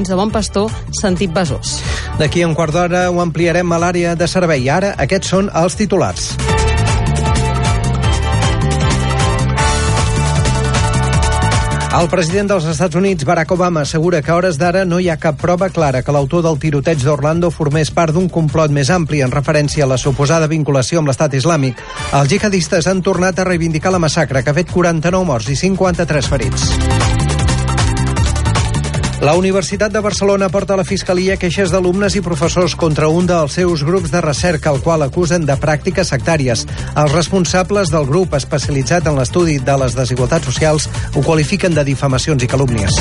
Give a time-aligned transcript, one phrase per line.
[0.00, 1.76] fins a Bon Pastor, sentit Besòs.
[2.16, 4.64] D'aquí un quart d'hora ho ampliarem a l'àrea de servei.
[4.72, 6.30] Ara, aquests són els titulars.
[11.90, 15.18] El president dels Estats Units, Barack Obama, assegura que a hores d'ara no hi ha
[15.20, 19.34] cap prova clara que l'autor del tiroteig d'Orlando formés part d'un complot més ampli en
[19.34, 21.82] referència a la suposada vinculació amb l'estat islàmic.
[22.14, 26.30] Els jihadistes han tornat a reivindicar la massacre que ha fet 49 morts i 53
[26.30, 27.19] ferits.
[29.20, 33.52] La Universitat de Barcelona porta a la Fiscalia queixes d'alumnes i professors contra un dels
[33.52, 36.62] seus grups de recerca, el qual acusen de pràctiques sectàries.
[36.96, 42.42] Els responsables del grup especialitzat en l'estudi de les desigualtats socials ho qualifiquen de difamacions
[42.42, 42.96] i calúmnies.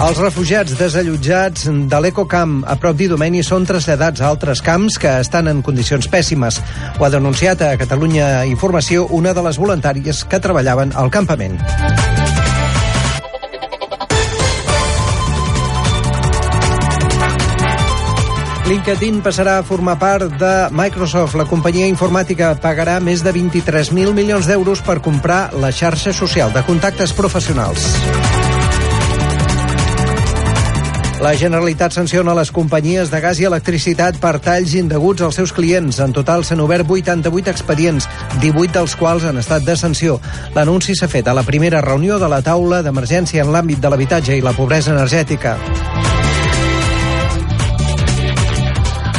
[0.00, 5.52] Els refugiats desallotjats de l'Ecocamp a prop d'Idomeni són traslladats a altres camps que estan
[5.52, 6.62] en condicions pèssimes.
[6.96, 11.60] Ho ha denunciat a Catalunya Informació una de les voluntàries que treballaven al campament.
[18.70, 21.34] LinkedIn passarà a formar part de Microsoft.
[21.34, 26.62] La companyia informàtica pagarà més de 23.000 milions d'euros per comprar la xarxa social de
[26.68, 27.88] contactes professionals.
[31.18, 35.98] La Generalitat sanciona les companyies de gas i electricitat per talls indeguts als seus clients.
[35.98, 38.06] En total s'han obert 88 expedients,
[38.38, 40.20] 18 dels quals han estat de sanció.
[40.54, 44.38] L'anunci s'ha fet a la primera reunió de la taula d'emergència en l'àmbit de l'habitatge
[44.38, 45.58] i la pobresa energètica.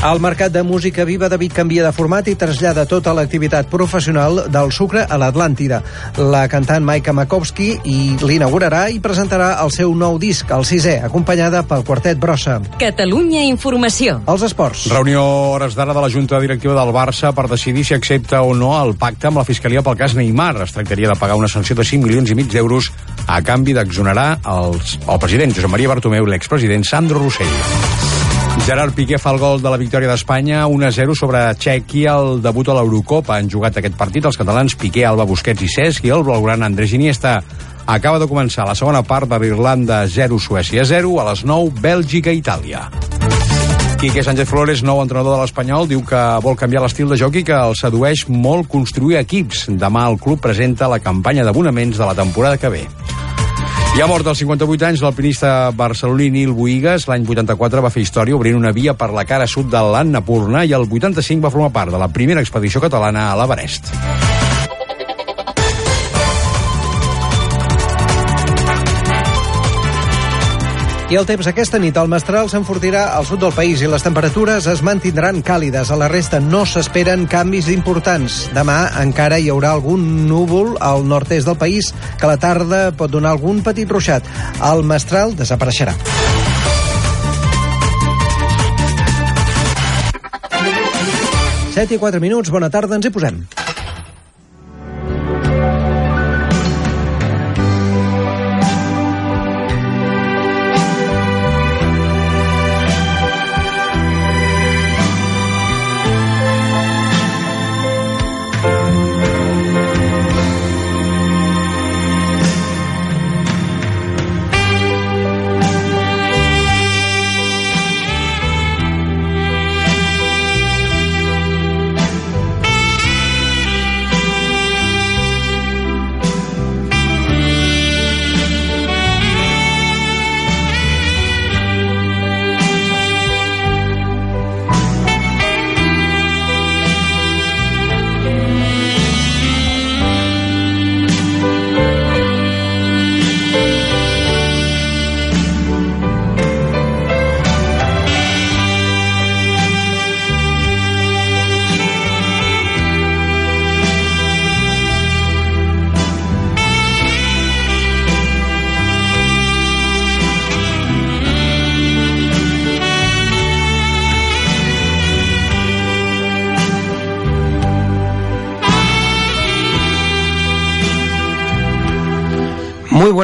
[0.01, 4.71] El Mercat de Música Viva David canvia de format i trasllada tota l'activitat professional del
[4.73, 5.77] sucre a l'Atlàntida.
[6.17, 11.61] La cantant Maika Makowski i l'inaugurarà i presentarà el seu nou disc, el sisè, acompanyada
[11.69, 12.57] pel quartet Brossa.
[12.81, 14.17] Catalunya Informació.
[14.25, 14.87] Els esports.
[14.89, 15.21] Reunió
[15.51, 18.95] hores d'ara de la Junta Directiva del Barça per decidir si accepta o no el
[18.97, 20.55] pacte amb la Fiscalia pel cas Neymar.
[20.65, 22.89] Es tractaria de pagar una sanció de 5 milions i mig d'euros
[23.27, 24.81] a canvi d'exonerar el
[25.21, 28.10] president Josep Maria Bartomeu i l'expresident Sandro Rossell.
[28.65, 32.75] Gerard Piqué fa el gol de la victòria d'Espanya 1-0 sobre Txèquia al debut a
[32.77, 33.37] l'Eurocopa.
[33.37, 36.93] Han jugat aquest partit els catalans Piqué, Alba Busquets i Cesc i el blaugrana Andrés
[36.93, 37.39] Iniesta.
[37.87, 42.35] Acaba de començar la segona part de l'Irlanda 0, Suècia 0, a les 9, Bèlgica,
[42.35, 42.85] Itàlia.
[44.01, 47.43] Quique Sánchez Flores, nou entrenador de l'Espanyol, diu que vol canviar l'estil de joc i
[47.45, 49.67] que el sedueix molt construir equips.
[49.77, 52.81] Demà el club presenta la campanya d'abonaments de la temporada que ve.
[53.99, 57.05] Ha mort als 58 anys l'alpinista barceloní Nil Boigues.
[57.11, 60.73] L'any 84 va fer història obrint una via per la cara sud de l'Annapurna i
[60.73, 63.93] el 85 va formar part de la primera expedició catalana a l'Everest.
[71.11, 74.63] I el temps aquesta nit al Mestral s'enfortirà al sud del país i les temperatures
[74.71, 75.89] es mantindran càlides.
[75.91, 78.45] A la resta no s'esperen canvis importants.
[78.55, 83.11] Demà encara hi haurà algun núvol al nord-est del país que a la tarda pot
[83.11, 84.23] donar algun petit ruixat.
[84.71, 85.97] El Mestral desapareixerà.
[91.75, 93.43] Set i quatre minuts, bona tarda, ens hi posem.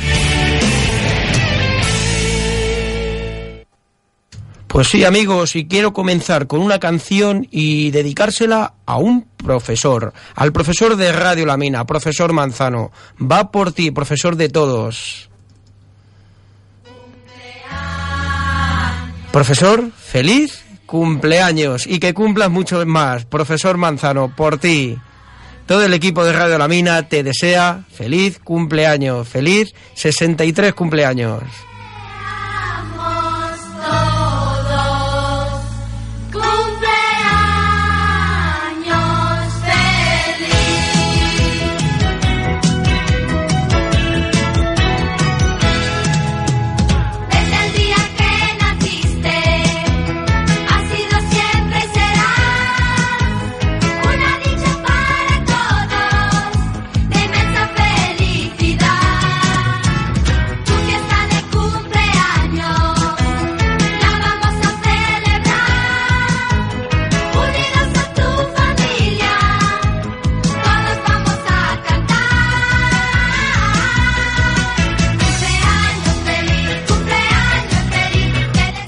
[4.67, 10.51] Pues sí, amigos, y quiero comenzar con una canción y dedicársela a un profesor, al
[10.51, 12.91] profesor de Radio La Mina, profesor Manzano.
[13.21, 15.29] Va por ti, profesor de todos.
[19.33, 23.25] Profesor, feliz cumpleaños y que cumplas mucho más.
[23.25, 24.95] Profesor Manzano, por ti.
[25.65, 31.41] Todo el equipo de Radio La Mina te desea feliz cumpleaños, feliz 63 cumpleaños.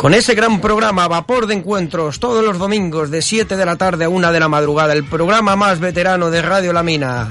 [0.06, 4.06] Con ese gran programa Vapor de Encuentros, todos los domingos de 7 de la tarde
[4.06, 7.28] a 1 de la madrugada, el programa más veterano de Radio La Mina.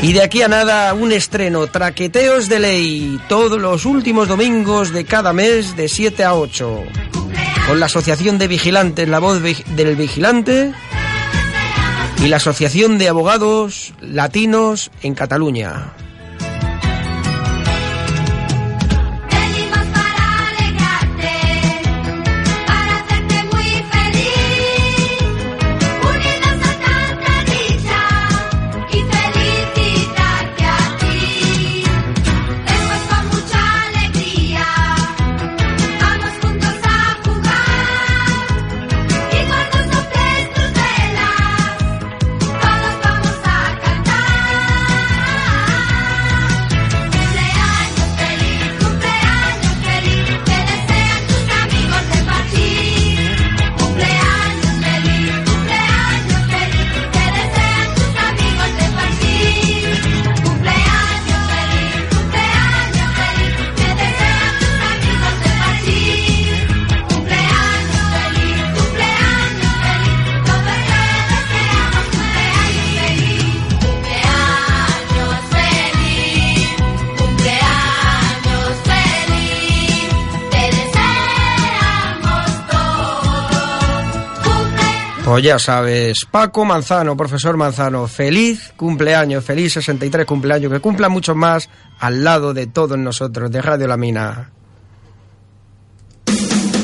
[0.00, 5.04] Y de aquí a nada, un estreno, Traqueteos de Ley, todos los últimos domingos de
[5.04, 6.82] cada mes de 7 a 8.
[7.66, 10.72] Con la Asociación de Vigilantes, la voz del vigilante,
[12.24, 15.92] y la Asociación de Abogados Latinos en Cataluña.
[85.38, 91.36] Pues ya sabes, Paco Manzano, profesor Manzano, feliz cumpleaños, feliz 63 cumpleaños, que cumpla mucho
[91.36, 94.50] más al lado de todos nosotros, de Radio La Mina.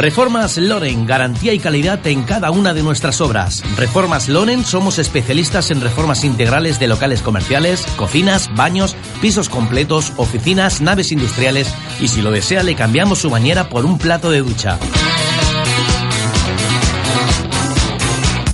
[0.00, 3.62] Reformas Loren, garantía y calidad en cada una de nuestras obras.
[3.76, 10.80] Reformas Loren somos especialistas en reformas integrales de locales comerciales, cocinas, baños, pisos completos, oficinas,
[10.80, 14.78] naves industriales y si lo desea le cambiamos su bañera por un plato de ducha.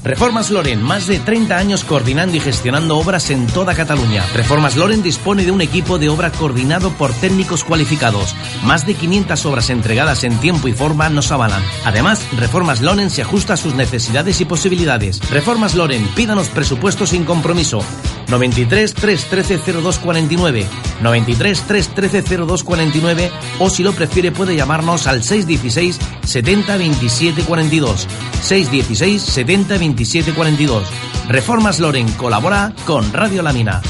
[0.06, 4.24] Reformas Loren, más de 30 años coordinando y gestionando obras en toda Cataluña.
[4.34, 8.36] Reformas Loren dispone de un equipo de obra coordinado por técnicos cualificados.
[8.62, 11.62] Más de 500 obras entregadas en tiempo y forma nos avalan.
[11.84, 15.18] Además, Reformas Loren se ajusta a sus necesidades y posibilidades.
[15.28, 17.80] Reformas Loren, pídanos presupuestos sin compromiso.
[18.28, 20.66] 93 313 0249,
[21.00, 23.30] 93 313 0249
[23.60, 28.08] o si lo prefiere puede llamarnos al 616 70 27 42.
[28.40, 30.88] 616 70 27 42.
[31.28, 33.80] Reformas Loren colabora con Radio Lamina.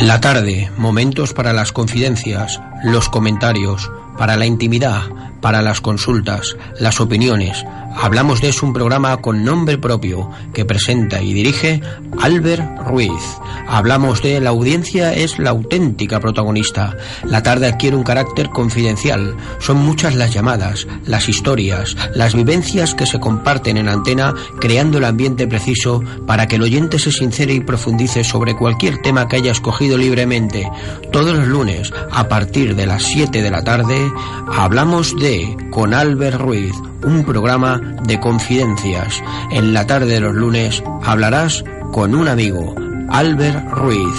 [0.00, 5.02] La tarde, momentos para las confidencias, los comentarios, para la intimidad
[5.44, 7.66] para las consultas, las opiniones.
[7.96, 11.80] Hablamos de es un programa con nombre propio que presenta y dirige
[12.20, 13.38] Albert Ruiz.
[13.66, 16.96] Hablamos de la audiencia es la auténtica protagonista.
[17.24, 19.36] La tarde adquiere un carácter confidencial.
[19.58, 25.04] Son muchas las llamadas, las historias, las vivencias que se comparten en antena creando el
[25.04, 29.52] ambiente preciso para que el oyente se sincere y profundice sobre cualquier tema que haya
[29.52, 30.70] escogido libremente.
[31.12, 34.12] Todos los lunes, a partir de las 7 de la tarde,
[34.52, 39.22] hablamos de con Albert Ruiz, un programa de confidencias.
[39.50, 42.74] En la tarde de los lunes hablarás con un amigo,
[43.10, 44.18] Albert Ruiz.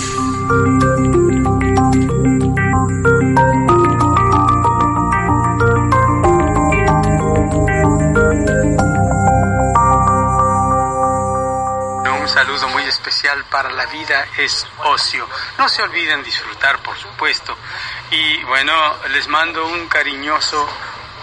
[12.26, 15.28] Un saludo muy especial para la vida es ocio.
[15.58, 17.56] No se olviden disfrutar, por supuesto.
[18.12, 18.74] Y bueno,
[19.14, 20.68] les mando un cariñoso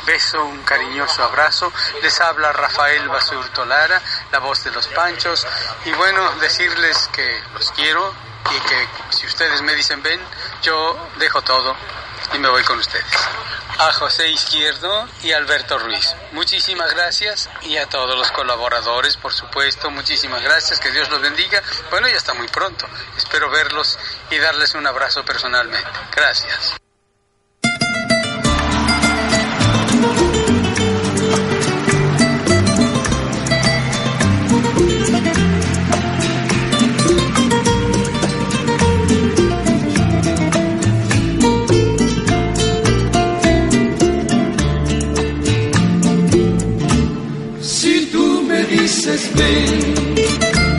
[0.06, 1.72] beso, un cariñoso abrazo.
[2.02, 5.46] Les habla Rafael Basurto Lara, la voz de los Panchos.
[5.84, 8.14] Y bueno, decirles que los quiero
[8.50, 10.20] y que si ustedes me dicen ven,
[10.62, 11.76] yo dejo todo
[12.34, 13.04] y me voy con ustedes.
[13.78, 16.14] A José Izquierdo y Alberto Ruiz.
[16.32, 21.62] Muchísimas gracias y a todos los colaboradores, por supuesto, muchísimas gracias, que Dios los bendiga.
[21.90, 22.86] Bueno, ya está muy pronto.
[23.16, 23.98] Espero verlos
[24.30, 25.90] y darles un abrazo personalmente.
[26.14, 26.81] Gracias.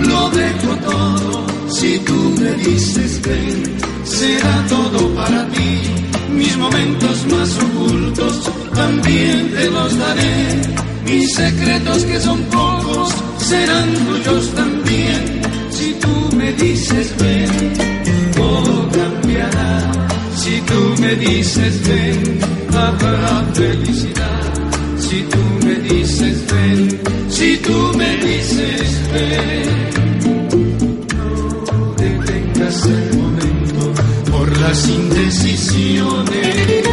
[0.10, 1.46] Lo dejo todo.
[1.70, 5.82] Si tú me dices ven, será todo para ti.
[6.32, 10.84] Mis momentos más ocultos también te los daré.
[11.06, 15.42] Mis secretos que son pocos serán tuyos también.
[15.70, 17.74] Si tú me dices ven,
[18.36, 19.92] todo cambiará.
[20.36, 22.40] Si tú me dices ven,
[22.74, 24.33] habrá felicidad.
[25.06, 29.90] Si tú me dices ven, si tú me dices ven,
[31.18, 33.84] no detengas el momento
[34.32, 36.84] por las indecisiones.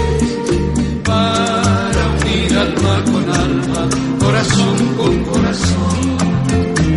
[1.05, 3.89] Para unir alma con alma,
[4.19, 6.19] corazón con corazón.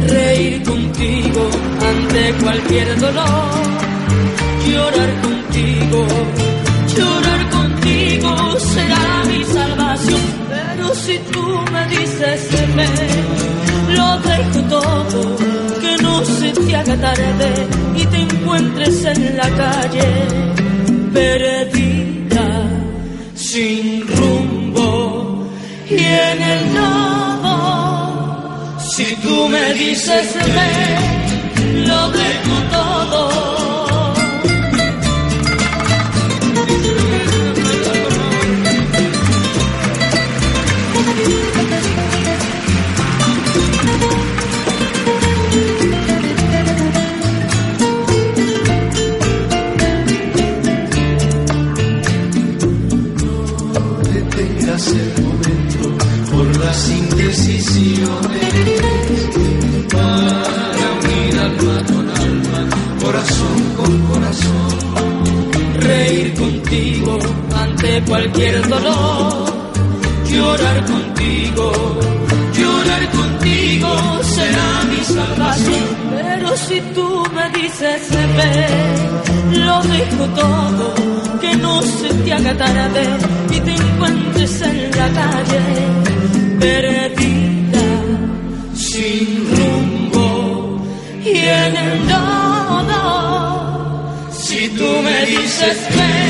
[0.08, 1.50] Reír contigo
[1.91, 3.51] ante cualquier dolor,
[4.67, 6.08] llorar contigo,
[12.24, 12.88] me
[13.96, 15.36] lo dejo todo,
[15.82, 20.08] que no se te haga tarde y te encuentres en la calle,
[21.13, 22.48] perdida,
[23.36, 25.50] sin rumbo
[25.89, 27.56] y en el lodo.
[28.80, 33.52] Si tú me dices ven, lo dejo todo.
[68.13, 69.46] Cualquier dolor,
[70.30, 72.00] llorar contigo,
[72.53, 73.89] llorar contigo
[74.24, 75.86] será mi salvación.
[76.22, 78.01] Pero si tú me dices
[78.38, 80.94] ven, lo dejo todo,
[81.42, 83.03] que no se te haga tarde
[83.51, 85.62] y te encuentres en la calle,
[86.60, 87.33] perdida,
[91.34, 93.04] y en el lodo.
[94.32, 96.23] Si tú me dices ven,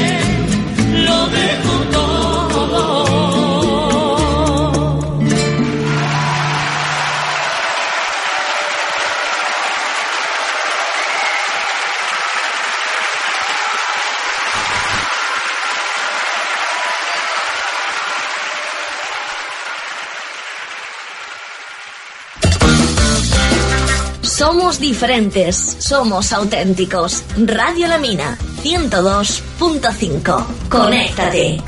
[24.83, 27.23] diferentes, somos auténticos.
[27.37, 30.45] Radio La Mina, 102.5.
[30.67, 31.61] Conéctate.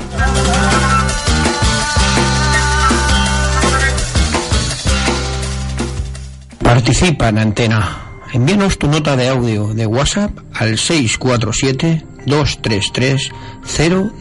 [6.62, 8.05] Participa en antena
[8.36, 13.32] Envíanos tu nota de audio de WhatsApp al 647 233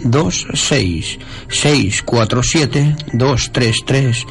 [0.05, 1.19] 026
[1.49, 4.25] 647 233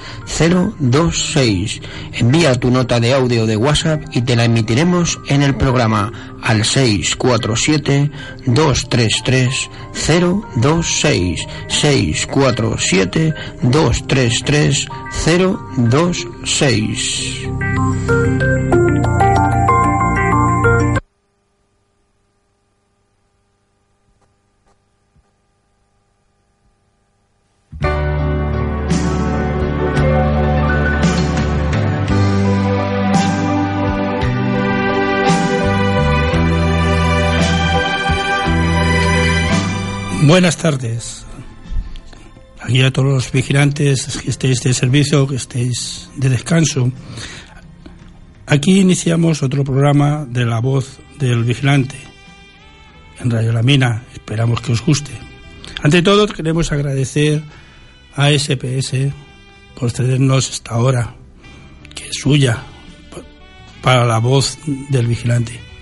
[0.78, 1.82] 026
[2.14, 6.10] Envía tu nota de audio de WhatsApp y te la emitiremos en el programa
[6.40, 8.10] al 647
[8.46, 9.70] 233
[40.26, 41.26] Buenas tardes.
[42.58, 46.90] Aquí a todos los vigilantes que estéis de servicio, que estéis de descanso.
[48.46, 51.96] Aquí iniciamos otro programa de La Voz del Vigilante
[53.20, 54.04] en Radio La Mina.
[54.14, 55.12] Esperamos que os guste.
[55.82, 57.42] Ante todo, queremos agradecer
[58.16, 59.12] a SPS
[59.78, 61.16] por cedernos esta hora,
[61.94, 62.62] que es suya,
[63.82, 64.56] para La Voz
[64.88, 65.73] del Vigilante.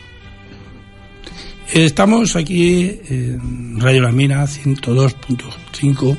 [1.75, 6.19] Estamos aquí en Radio La Mina 102.5.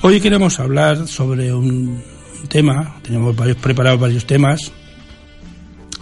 [0.00, 2.02] Hoy queremos hablar sobre un
[2.48, 4.72] tema, tenemos varios, preparados varios temas.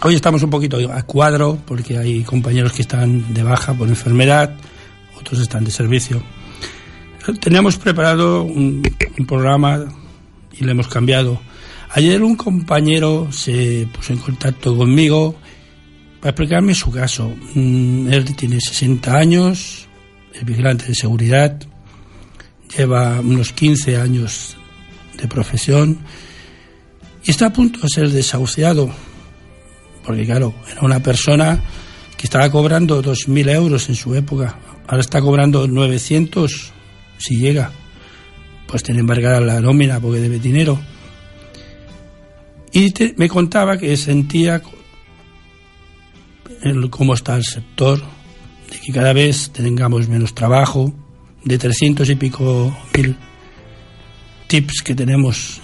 [0.01, 4.55] Hoy estamos un poquito a cuadro porque hay compañeros que están de baja por enfermedad,
[5.19, 6.23] otros están de servicio.
[7.41, 8.83] Teníamos preparado un,
[9.19, 9.83] un programa
[10.57, 11.41] y lo hemos cambiado.
[11.89, 15.35] Ayer un compañero se puso en contacto conmigo
[16.21, 17.33] para explicarme su caso.
[17.55, 19.87] Mm, Él tiene 60 años,
[20.33, 21.59] es vigilante de seguridad,
[22.77, 24.55] lleva unos 15 años
[25.17, 25.97] de profesión
[27.23, 28.91] y está a punto de ser desahuciado,
[30.05, 31.59] porque claro, era una persona
[32.15, 36.71] que estaba cobrando 2.000 euros en su época, ahora está cobrando 900
[37.17, 37.71] si llega,
[38.67, 40.79] pues tiene embargada la nómina porque debe dinero.
[42.71, 44.61] Y te, me contaba que sentía
[46.89, 48.01] cómo está el sector,
[48.69, 50.93] de que cada vez tengamos menos trabajo,
[51.43, 53.17] de 300 y pico mil
[54.47, 55.61] tips que tenemos,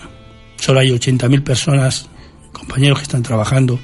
[0.56, 2.10] solo hay 80.000 personas,
[2.52, 3.80] compañeros que están trabajando.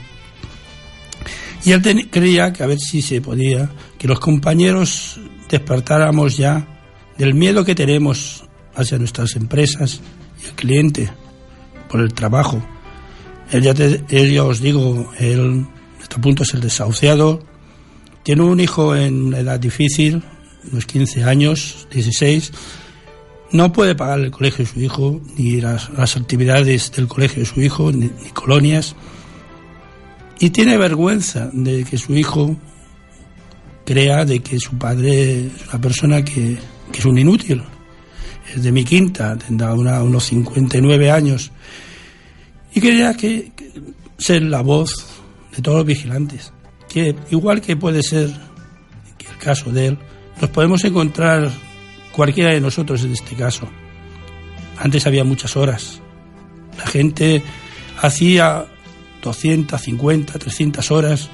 [1.65, 6.67] Y él creía que a ver si se podía, que los compañeros despertáramos ya
[7.17, 8.45] del miedo que tenemos
[8.75, 10.01] hacia nuestras empresas
[10.41, 11.09] y el cliente
[11.89, 12.61] por el trabajo.
[13.51, 15.67] Él ya, te, él ya os digo, él
[16.13, 17.43] a punto de ser desahuciado.
[18.23, 20.23] Tiene un hijo en una edad difícil,
[20.71, 22.51] unos 15 años, 16.
[23.51, 27.45] No puede pagar el colegio de su hijo, ni las, las actividades del colegio de
[27.45, 28.95] su hijo, ni, ni, colonias.
[30.39, 32.55] Y tiene vergüenza de que su hijo
[33.85, 36.57] crea de que su padre es una persona que,
[36.93, 37.61] es un inútil.
[38.53, 41.51] Es de mi quinta, tendrá una, unos 59 años.
[42.73, 43.71] Y quería que, que
[44.17, 45.12] ser la voz
[45.55, 46.53] de todos los vigilantes.
[46.89, 49.97] Que igual que puede ser el caso de él,
[50.41, 51.49] nos podemos encontrar
[52.11, 53.67] cualquiera de nosotros en este caso.
[54.77, 56.01] Antes había muchas horas.
[56.77, 57.43] La gente
[58.01, 58.65] hacía
[59.21, 61.29] 250, 300 horas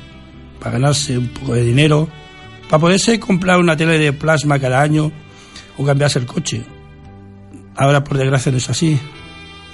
[0.60, 2.10] para ganarse un poco de dinero,
[2.70, 5.12] para poderse comprar una tele de plasma cada año
[5.78, 6.64] o cambiarse el coche.
[7.76, 9.00] Ahora, por desgracia, no es así.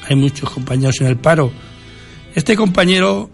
[0.07, 1.51] Hay muchos compañeros en el paro.
[2.35, 3.31] Este compañero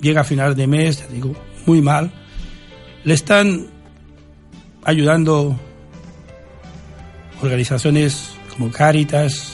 [0.00, 1.34] llega a final de mes, digo,
[1.66, 2.10] muy mal.
[3.04, 3.66] Le están
[4.84, 5.58] ayudando
[7.42, 9.52] organizaciones como Cáritas,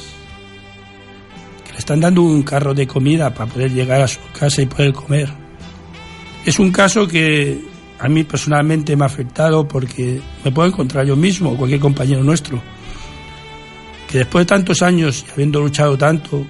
[1.65, 4.67] que le están dando un carro de comida para poder llegar a su casa y
[4.67, 5.29] poder comer.
[6.45, 7.65] Es un caso que
[7.99, 12.23] a mí personalmente me ha afectado porque me puedo encontrar yo mismo o cualquier compañero
[12.23, 12.61] nuestro,
[14.11, 16.47] que después de tantos años y habiendo luchado tanto,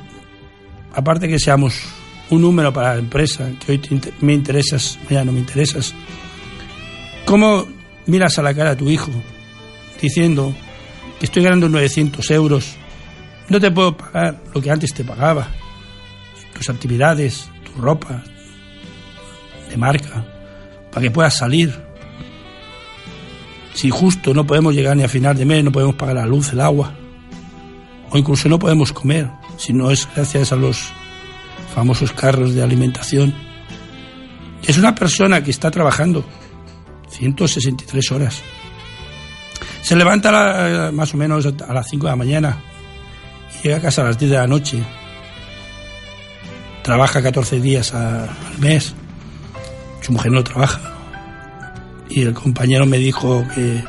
[0.94, 1.80] aparte que seamos
[2.30, 5.94] un número para la empresa, que hoy me interesas, mañana no me interesas.
[7.24, 7.66] ¿Cómo
[8.06, 9.10] miras a la cara a tu hijo
[10.00, 10.54] diciendo
[11.18, 12.76] que estoy ganando 900 euros,
[13.48, 15.48] no te puedo pagar lo que antes te pagaba,
[16.54, 18.22] tus actividades, tu ropa
[19.68, 20.24] de marca,
[20.90, 21.74] para que puedas salir?
[23.74, 26.52] Si justo no podemos llegar ni a final de mes, no podemos pagar la luz,
[26.52, 26.94] el agua,
[28.10, 30.92] o incluso no podemos comer, si no es gracias a los
[31.74, 33.34] famosos carros de alimentación.
[34.62, 36.24] Es una persona que está trabajando
[37.10, 38.42] 163 horas.
[39.82, 42.58] Se levanta la, más o menos a las 5 de la mañana
[43.58, 44.82] y llega a casa a las 10 de la noche.
[46.82, 48.94] trabaja 14 días al mes,
[50.00, 50.80] su mujer no trabaja.
[52.08, 53.82] Y el compañero me dijo que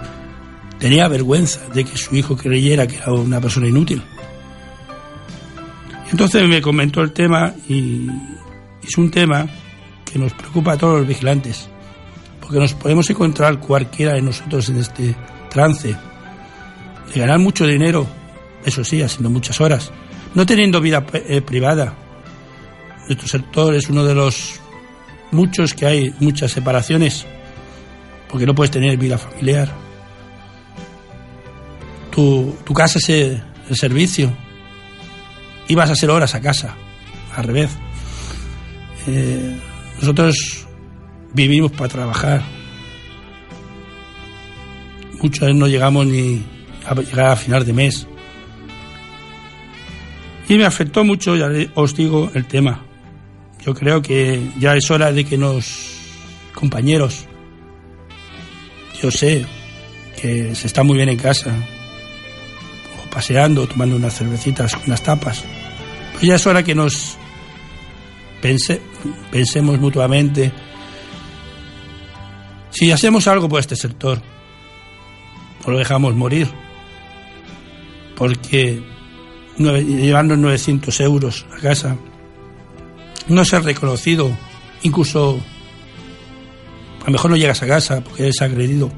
[0.80, 4.02] tenía vergüenza de que su hijo creyera que era una persona inútil.
[6.12, 8.08] Entonces me comentó el tema y
[8.84, 9.48] es un tema
[10.06, 11.68] que nos preocupa a todos los vigilantes,
[12.40, 15.16] porque nos podemos encontrar cualquiera de nosotros en este
[15.50, 15.96] trance
[17.14, 18.08] de ganar mucho dinero,
[18.66, 19.92] eso sí, haciendo muchas horas,
[20.34, 21.96] no teniendo vida eh, privada.
[23.08, 24.60] Nuestro sector es uno de los
[25.32, 27.26] muchos que hay, muchas separaciones,
[28.30, 29.72] porque no puedes tener vida familiar.
[32.12, 34.36] Tu, tu casa es el, el servicio,
[35.68, 36.76] y vas a hacer horas a casa,
[37.36, 37.72] al revés.
[39.08, 39.58] Eh,
[40.00, 40.66] nosotros
[41.34, 42.44] vivimos para trabajar.
[45.22, 46.46] Veces no llegamos ni
[46.86, 48.08] a llegar a final de mes.
[50.48, 52.86] Y me afectó mucho, ya os digo, el tema.
[53.66, 55.98] Yo creo que ya es hora de que nos,
[56.54, 57.26] compañeros,
[59.02, 59.46] yo sé
[60.22, 61.52] que se está muy bien en casa,
[63.16, 65.42] paseando, tomando unas cervecitas, unas tapas.
[66.12, 67.18] Pues ya es hora que nos
[68.42, 68.82] pense,
[69.32, 70.52] pensemos mutuamente
[72.72, 74.22] si hacemos algo por este sector
[75.64, 76.50] o lo dejamos morir.
[78.18, 78.84] Porque
[79.58, 81.96] llevando 900 euros a casa,
[83.30, 84.30] no ser reconocido,
[84.84, 85.40] incluso
[87.02, 88.92] a lo mejor no llegas a casa porque eres agredido.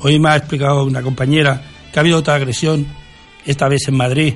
[0.00, 2.86] Hoy me ha explicado una compañera que ha habido otra agresión,
[3.46, 4.34] esta vez en Madrid,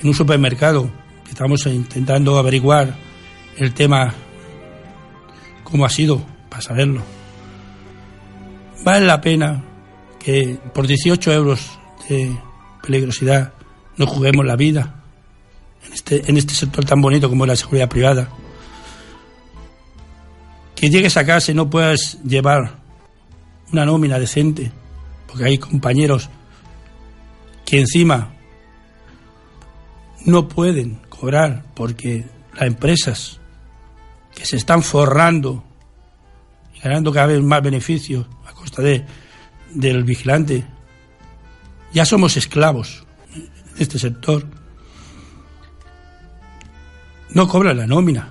[0.00, 0.90] en un supermercado.
[1.28, 2.94] Estamos intentando averiguar
[3.56, 4.12] el tema,
[5.62, 7.02] cómo ha sido, para saberlo.
[8.84, 9.64] Vale la pena
[10.18, 12.36] que por 18 euros de
[12.82, 13.54] peligrosidad
[13.96, 15.02] no juguemos la vida
[15.86, 18.28] en este, en este sector tan bonito como la seguridad privada.
[20.74, 22.78] Que llegues a casa y no puedas llevar
[23.72, 24.70] una nómina decente,
[25.26, 26.28] porque hay compañeros
[27.64, 28.34] que encima
[30.24, 32.24] no pueden cobrar porque
[32.54, 33.40] las empresas
[34.34, 35.64] que se están forrando
[36.74, 39.04] y ganando cada vez más beneficios a costa de,
[39.72, 40.64] del vigilante,
[41.92, 43.04] ya somos esclavos
[43.76, 44.46] de este sector.
[47.30, 48.30] No cobran la nómina,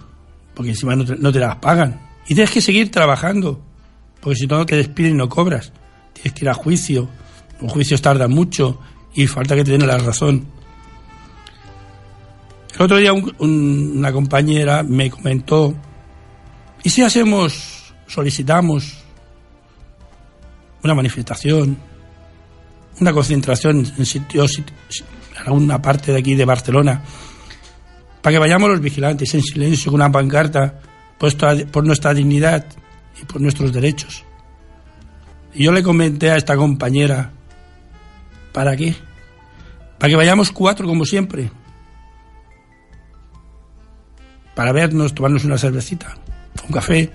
[0.54, 2.02] porque encima no te, no te las pagan.
[2.28, 3.62] Y tienes que seguir trabajando,
[4.22, 5.74] porque si no te despiden y no cobras.
[6.13, 7.10] Tienes que ir a juicio,
[7.60, 8.80] los juicios tardan mucho
[9.13, 10.45] y falta que te den la razón.
[12.76, 15.76] El otro día un, un, una compañera me comentó,
[16.84, 19.04] ¿y si hacemos, solicitamos
[20.84, 21.78] una manifestación,
[22.99, 24.65] una concentración en sitios, en
[25.45, 27.02] alguna parte de aquí de Barcelona,
[28.21, 30.80] para que vayamos los vigilantes en silencio con una pancarta
[31.17, 32.65] puesta por nuestra dignidad
[33.21, 34.23] y por nuestros derechos?
[35.54, 37.32] Y yo le comenté a esta compañera,
[38.54, 38.96] ¿para qué?
[40.00, 41.50] Para que vayamos cuatro como siempre
[44.56, 46.16] para vernos, tomarnos una cervecita,
[46.68, 47.12] un café,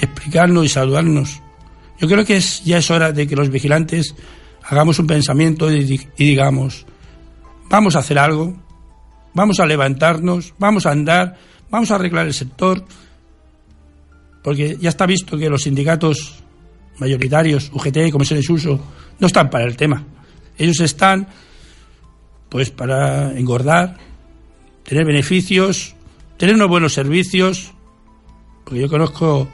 [0.00, 1.40] explicarnos y saludarnos.
[1.98, 4.14] Yo creo que es, ya es hora de que los vigilantes
[4.62, 6.86] hagamos un pensamiento y, digamos,
[7.68, 8.56] vamos a hacer algo,
[9.32, 11.36] vamos a levantarnos, vamos a andar,
[11.70, 12.84] vamos a arreglar el sector,
[14.42, 16.42] porque ya está visto que los sindicatos
[16.98, 18.80] mayoritarios, UGT, comisiones uso,
[19.18, 20.04] no están para el tema.
[20.58, 21.28] Ellos están
[22.48, 23.96] pues para engordar,
[24.84, 25.96] tener beneficios,
[26.36, 27.72] tener unos buenos servicios,
[28.64, 29.48] porque yo conozco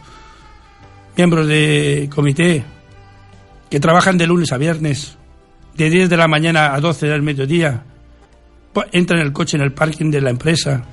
[1.17, 2.63] miembros de comité
[3.71, 5.17] que trabajan de lunes a viernes,
[5.77, 7.85] de 10 de la mañana a 12 del mediodía,
[8.93, 10.85] entran en el coche en el parking de la empresa,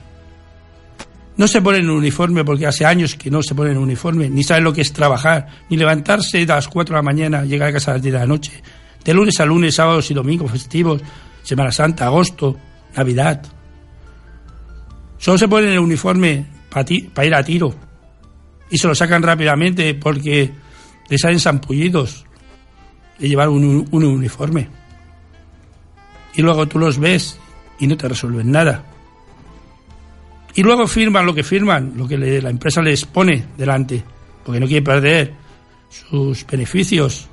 [1.38, 4.44] no se ponen en uniforme porque hace años que no se ponen en uniforme, ni
[4.44, 7.74] saben lo que es trabajar, ni levantarse a las 4 de la mañana, llegar a
[7.74, 8.64] casa a las 10 de la noche,
[9.08, 11.02] de lunes a lunes, sábados y domingos, festivos,
[11.42, 12.58] Semana Santa, agosto,
[12.94, 13.42] Navidad.
[15.18, 17.74] Solo se ponen el uniforme para pa ir a tiro
[18.70, 20.52] y se lo sacan rápidamente porque
[21.08, 22.26] les salen zampullidos
[23.18, 24.68] de llevar un, un uniforme.
[26.36, 27.40] Y luego tú los ves
[27.80, 28.84] y no te resuelven nada.
[30.54, 34.04] Y luego firman lo que firman, lo que la empresa les pone delante,
[34.44, 35.34] porque no quiere perder
[35.90, 37.30] sus beneficios.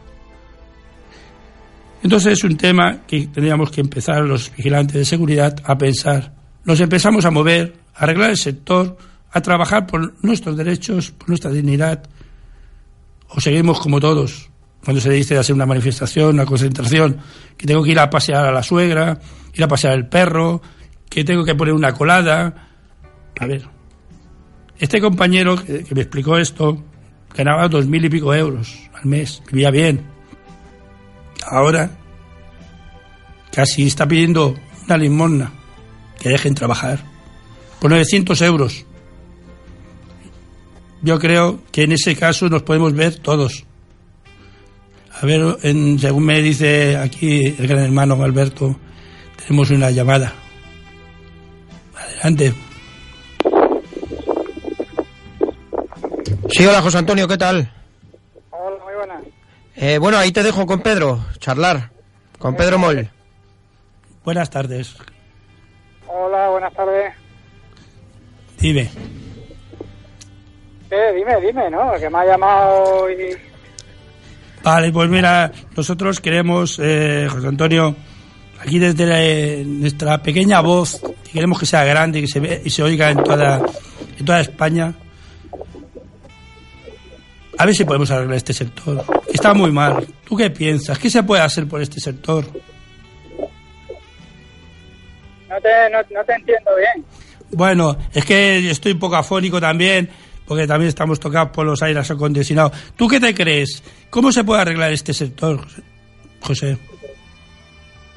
[2.05, 6.35] Entonces es un tema que tendríamos que empezar los vigilantes de seguridad a pensar.
[6.65, 8.99] Nos empezamos a mover, a arreglar el sector,
[9.33, 12.03] a trabajar por nuestros derechos, por nuestra dignidad,
[13.31, 14.51] o seguimos como todos,
[14.85, 17.17] cuando se dice hacer una manifestación, una concentración,
[17.57, 19.19] que tengo que ir a pasear a la suegra,
[19.55, 20.61] ir a pasear el perro,
[21.09, 22.69] que tengo que poner una colada.
[23.41, 23.67] A ver,
[24.79, 26.85] Este compañero que me explicó esto
[27.35, 30.14] ganaba dos mil y pico euros al mes, vivía bien.
[31.47, 31.91] Ahora
[33.53, 35.53] casi está pidiendo una limosna,
[36.19, 37.01] que dejen trabajar,
[37.81, 38.85] por 900 euros.
[41.03, 43.65] Yo creo que en ese caso nos podemos ver todos.
[45.21, 48.75] A ver, en- según me dice aquí el gran hermano Alberto,
[49.47, 50.33] tenemos una llamada.
[51.97, 52.55] Adelante.
[56.51, 57.71] Sí, hola José Antonio, ¿qué tal?
[59.77, 61.91] Eh, bueno, ahí te dejo con Pedro, charlar.
[62.39, 63.09] Con Pedro Moll.
[64.25, 64.95] Buenas tardes.
[66.07, 67.13] Hola, buenas tardes.
[68.59, 68.91] Dime.
[70.91, 71.93] Eh, dime, dime, ¿no?
[71.99, 73.37] Que me ha llamado y...
[74.63, 77.95] Vale, pues mira, nosotros queremos, eh, José Antonio,
[78.61, 82.63] aquí desde la- eh, nuestra pequeña voz, que queremos que sea grande, que se ve
[82.65, 83.61] y se oiga en toda,
[84.19, 84.95] en toda España,
[87.57, 89.05] a ver si podemos arreglar este sector.
[89.33, 90.07] Está muy mal.
[90.25, 90.99] ¿Tú qué piensas?
[90.99, 92.45] ¿Qué se puede hacer por este sector?
[95.49, 97.05] No te, no, no te entiendo bien.
[97.51, 100.11] Bueno, es que estoy un poco afónico también,
[100.47, 102.73] porque también estamos tocados por los aires acondicionados.
[102.97, 103.83] ¿Tú qué te crees?
[104.11, 105.61] ¿Cómo se puede arreglar este sector,
[106.41, 106.77] José?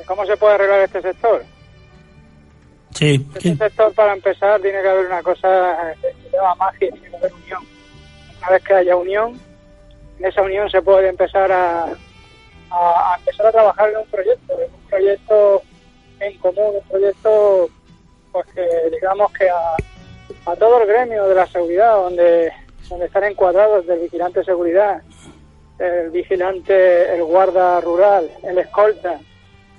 [0.06, 1.46] ¿Cómo se puede arreglar este sector?
[2.96, 3.26] Sí.
[3.36, 7.16] Este sector, para empezar, tiene que haber una cosa que se llama magia, tiene que
[7.18, 7.77] haber unión.
[8.48, 9.38] Una vez que haya unión,
[10.20, 11.88] en esa unión se puede empezar a,
[13.18, 15.62] empezar a trabajar en un proyecto, en un proyecto
[16.22, 17.70] en común, un proyecto
[18.32, 19.76] pues que digamos que a,
[20.46, 22.54] a todo el gremio de la seguridad, donde,
[22.88, 25.02] donde están encuadrados del vigilante de seguridad,
[25.80, 29.20] el vigilante, el guarda rural, el escolta,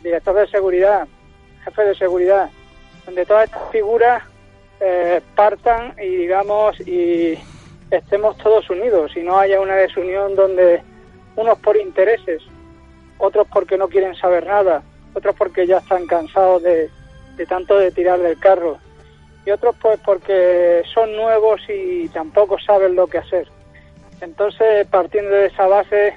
[0.02, 1.08] director de seguridad,
[1.64, 2.50] jefe de seguridad,
[3.06, 4.22] donde todas estas figuras
[4.80, 7.38] eh, partan y digamos y
[7.90, 10.82] estemos todos unidos y no haya una desunión donde
[11.36, 12.42] unos por intereses,
[13.18, 14.82] otros porque no quieren saber nada,
[15.14, 16.90] otros porque ya están cansados de,
[17.36, 18.78] de tanto de tirar del carro
[19.48, 23.48] y otros pues porque son nuevos y tampoco saben lo que hacer.
[24.20, 26.14] Entonces, partiendo de esa base,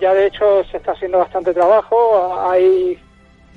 [0.00, 2.98] ya de hecho se está haciendo bastante trabajo, hay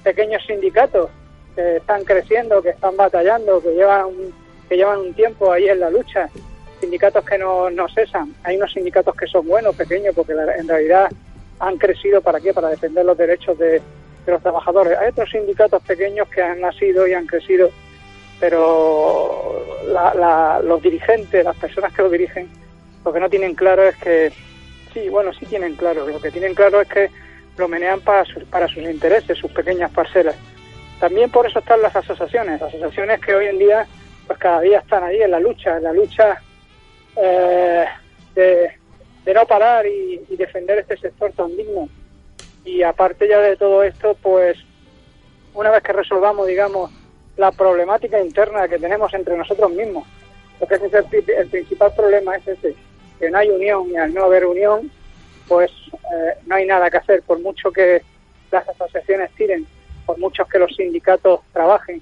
[0.04, 1.10] pequeños sindicatos
[1.56, 4.10] que están creciendo, que están batallando, que llevan
[4.70, 6.30] que llevan un tiempo ahí en la lucha,
[6.84, 8.36] sindicatos que no, no cesan.
[8.44, 11.10] Hay unos sindicatos que son buenos, pequeños, porque en realidad
[11.60, 13.82] han crecido para qué, para defender los derechos de,
[14.28, 14.98] los trabajadores.
[14.98, 17.70] Hay otros sindicatos pequeños que han nacido y han crecido,
[18.40, 22.50] pero la- los dirigentes, las personas que lo dirigen,
[23.06, 24.32] lo que no tienen claro es que,
[24.94, 27.10] sí, bueno, sí tienen claro, lo que tienen claro es que
[27.58, 30.36] lo menean para sus, para sus intereses, sus pequeñas parcelas.
[31.00, 33.86] También por eso están las asociaciones, asociaciones que hoy en día,
[34.28, 36.42] pues cada día están ahí en la lucha, en la lucha
[37.16, 37.86] eh,
[38.36, 41.90] de, no parar y, defender este sector tan digno.
[42.66, 44.58] Y aparte ya de todo esto, pues
[45.54, 46.92] una vez que resolvamos, digamos,
[47.38, 50.08] la problemática interna que tenemos entre nosotros mismos,
[50.60, 51.06] porque es el,
[51.38, 52.76] el principal problema es ese,
[53.20, 54.92] que no hay unión y al no haber unión,
[55.48, 58.02] pues eh, no hay nada que hacer, por mucho que
[58.52, 59.66] las asociaciones tiren,
[60.06, 62.02] por mucho que los sindicatos trabajen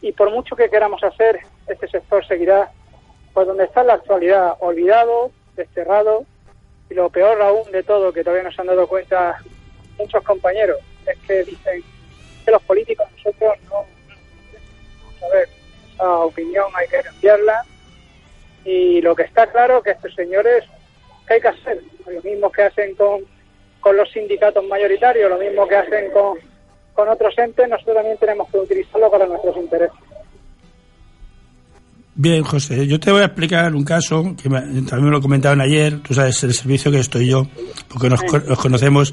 [0.00, 2.70] y por mucho que queramos hacer, este sector seguirá
[3.36, 6.24] pues donde está la actualidad, olvidado, desterrado
[6.88, 9.36] y lo peor aún de todo, que todavía no se han dado cuenta
[9.98, 11.84] muchos compañeros, es que dicen
[12.46, 13.84] que los políticos nosotros no,
[15.26, 15.50] a ver,
[15.92, 17.62] esa opinión hay que cambiarla
[18.64, 20.64] y lo que está claro que estos señores,
[21.28, 21.82] ¿qué hay que hacer?
[22.06, 23.26] Lo mismo que hacen con,
[23.80, 26.38] con los sindicatos mayoritarios, lo mismo que hacen con,
[26.94, 30.15] con otros entes, nosotros también tenemos que utilizarlo para nuestros intereses.
[32.18, 35.60] Bien, José, yo te voy a explicar un caso que me- también me lo comentaron
[35.60, 36.00] ayer.
[36.00, 37.46] Tú sabes el servicio que estoy yo,
[37.88, 39.12] porque nos, nos conocemos.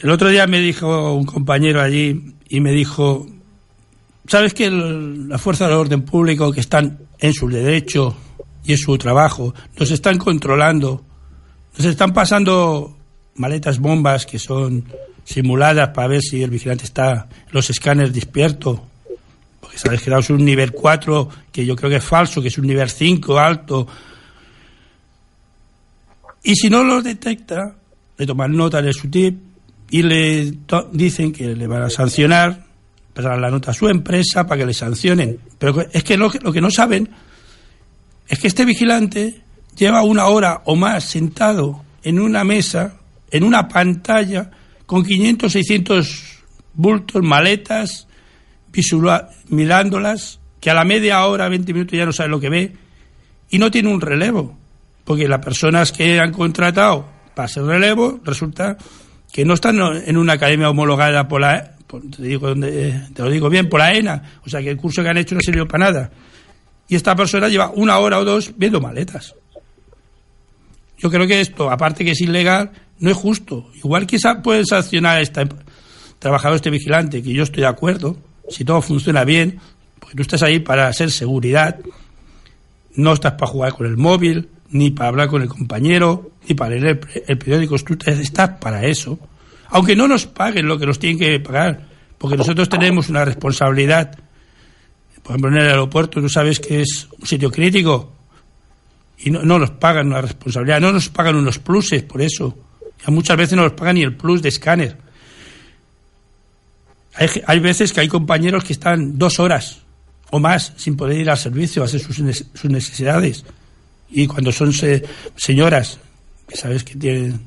[0.00, 3.26] El otro día me dijo un compañero allí y me dijo,
[4.26, 8.16] ¿sabes que la fuerza del orden público que están en su derecho
[8.64, 11.04] y en su trabajo nos están controlando,
[11.78, 12.96] nos están pasando
[13.36, 14.84] maletas bombas que son
[15.24, 18.84] simuladas para ver si el vigilante está los escáneres despierto
[19.74, 22.58] porque sabes que es un nivel 4 que yo creo que es falso, que es
[22.58, 23.86] un nivel 5 alto.
[26.42, 27.74] Y si no lo detecta,
[28.16, 29.36] le toman nota de su tip
[29.90, 30.52] y le
[30.92, 32.64] dicen que le van a sancionar,
[33.12, 35.38] para la nota a su empresa para que le sancionen.
[35.58, 37.08] Pero es que lo, que lo que no saben
[38.28, 39.42] es que este vigilante
[39.76, 42.96] lleva una hora o más sentado en una mesa,
[43.30, 44.50] en una pantalla,
[44.86, 46.22] con 500, 600
[46.74, 48.08] bultos, maletas,
[48.74, 52.72] visula- mirándolas que a la media hora, 20 minutos ya no sabe lo que ve
[53.50, 54.56] y no tiene un relevo,
[55.04, 58.76] porque las personas que han contratado para ser relevo resulta
[59.32, 61.72] que no están en una academia homologada por la
[62.16, 65.08] te, digo, te lo digo bien, por la ENA, o sea que el curso que
[65.10, 66.10] han hecho no sirvió para nada.
[66.88, 69.34] Y esta persona lleva una hora o dos viendo maletas.
[70.98, 73.70] Yo creo que esto, aparte que es ilegal, no es justo.
[73.74, 75.46] Igual quizá pueden sancionar a este
[76.18, 78.16] trabajador, este vigilante, que yo estoy de acuerdo,
[78.48, 79.58] si todo funciona bien,
[79.98, 81.78] porque tú estás ahí para hacer seguridad,
[82.96, 86.74] no estás para jugar con el móvil, ni para hablar con el compañero, ni para
[86.74, 89.18] leer el, periódico, tú estás para eso.
[89.68, 91.86] Aunque no nos paguen lo que nos tienen que pagar,
[92.18, 94.18] porque nosotros tenemos una responsabilidad.
[95.22, 98.12] Por ejemplo, en el aeropuerto, tú sabes que es un sitio crítico
[99.18, 102.56] y no, nos pagan una responsabilidad, no nos pagan unos pluses por eso.
[103.06, 104.98] Y muchas veces no nos pagan ni el plus de escáner.
[107.16, 109.84] Hay, hay veces que hay compañeros que están dos horas
[110.34, 112.18] o más sin poder ir al servicio a hacer sus,
[112.64, 113.44] necesidades.
[114.10, 114.72] Y cuando son
[115.36, 116.00] señoras,
[116.48, 117.46] que sabes que tienen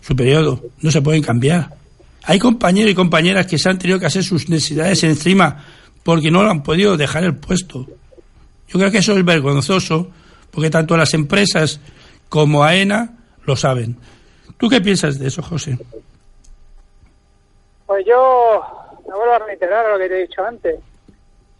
[0.00, 1.74] su periodo, no se pueden cambiar.
[2.24, 5.64] Hay compañeros y compañeras que se han tenido que hacer sus necesidades encima
[6.02, 7.86] porque no lo han podido dejar el puesto.
[8.66, 10.10] Yo creo que eso es vergonzoso
[10.50, 11.78] porque tanto las empresas
[12.28, 13.96] como AENA lo saben.
[14.58, 15.78] ¿Tú qué piensas de eso, José?
[17.86, 18.64] Pues yo
[19.06, 20.80] me vuelvo a reiterar lo que te he dicho antes.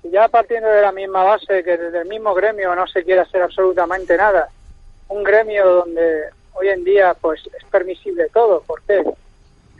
[0.02, 3.20] Si ya partiendo de la misma base, que desde el mismo gremio no se quiere
[3.20, 4.48] hacer absolutamente nada,
[5.08, 9.02] un gremio donde hoy en día pues es permisible todo, ¿por qué?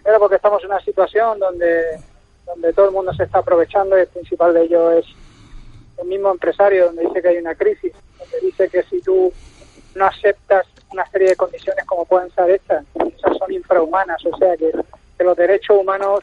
[0.03, 1.99] Pero porque estamos en una situación donde,
[2.45, 5.07] donde todo el mundo se está aprovechando y el principal de ello es
[5.99, 9.33] el mismo empresario, donde dice que hay una crisis, donde dice que si tú
[9.95, 14.57] no aceptas una serie de condiciones como pueden ser estas, esas son infrahumanas, o sea
[14.57, 14.71] que,
[15.19, 16.21] que los derechos humanos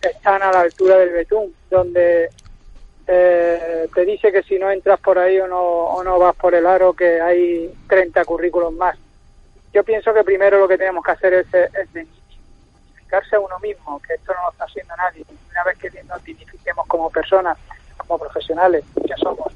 [0.00, 2.30] están a la altura del betún, donde
[3.06, 6.54] eh, te dice que si no entras por ahí o no, o no vas por
[6.54, 8.96] el aro, que hay 30 currículos más.
[9.72, 14.00] Yo pienso que primero lo que tenemos que hacer es, es dignificarse a uno mismo,
[14.00, 15.24] que esto no lo está haciendo nadie.
[15.50, 17.58] Una vez que nos dignifiquemos como personas,
[17.96, 19.52] como profesionales, que somos,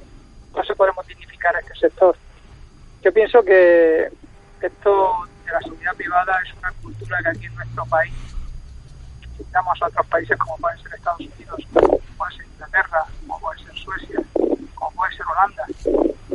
[0.54, 2.16] no se podemos dignificar a este sector.
[3.02, 4.08] Yo pienso que
[4.60, 8.12] esto de la seguridad privada es una cultura que aquí en nuestro país,
[9.38, 13.58] necesitamos a otros países como pueden ser Estados Unidos, como puede ser Inglaterra, como puede
[13.60, 14.20] ser Suecia,
[14.74, 15.66] como puede ser Holanda,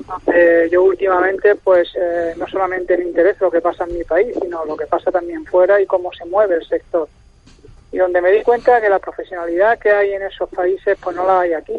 [0.08, 4.36] donde yo últimamente pues eh, no solamente me interesa lo que pasa en mi país,
[4.42, 7.08] sino lo que pasa también fuera y cómo se mueve el sector.
[7.92, 11.26] Y donde me di cuenta que la profesionalidad que hay en esos países pues no
[11.26, 11.78] la hay aquí,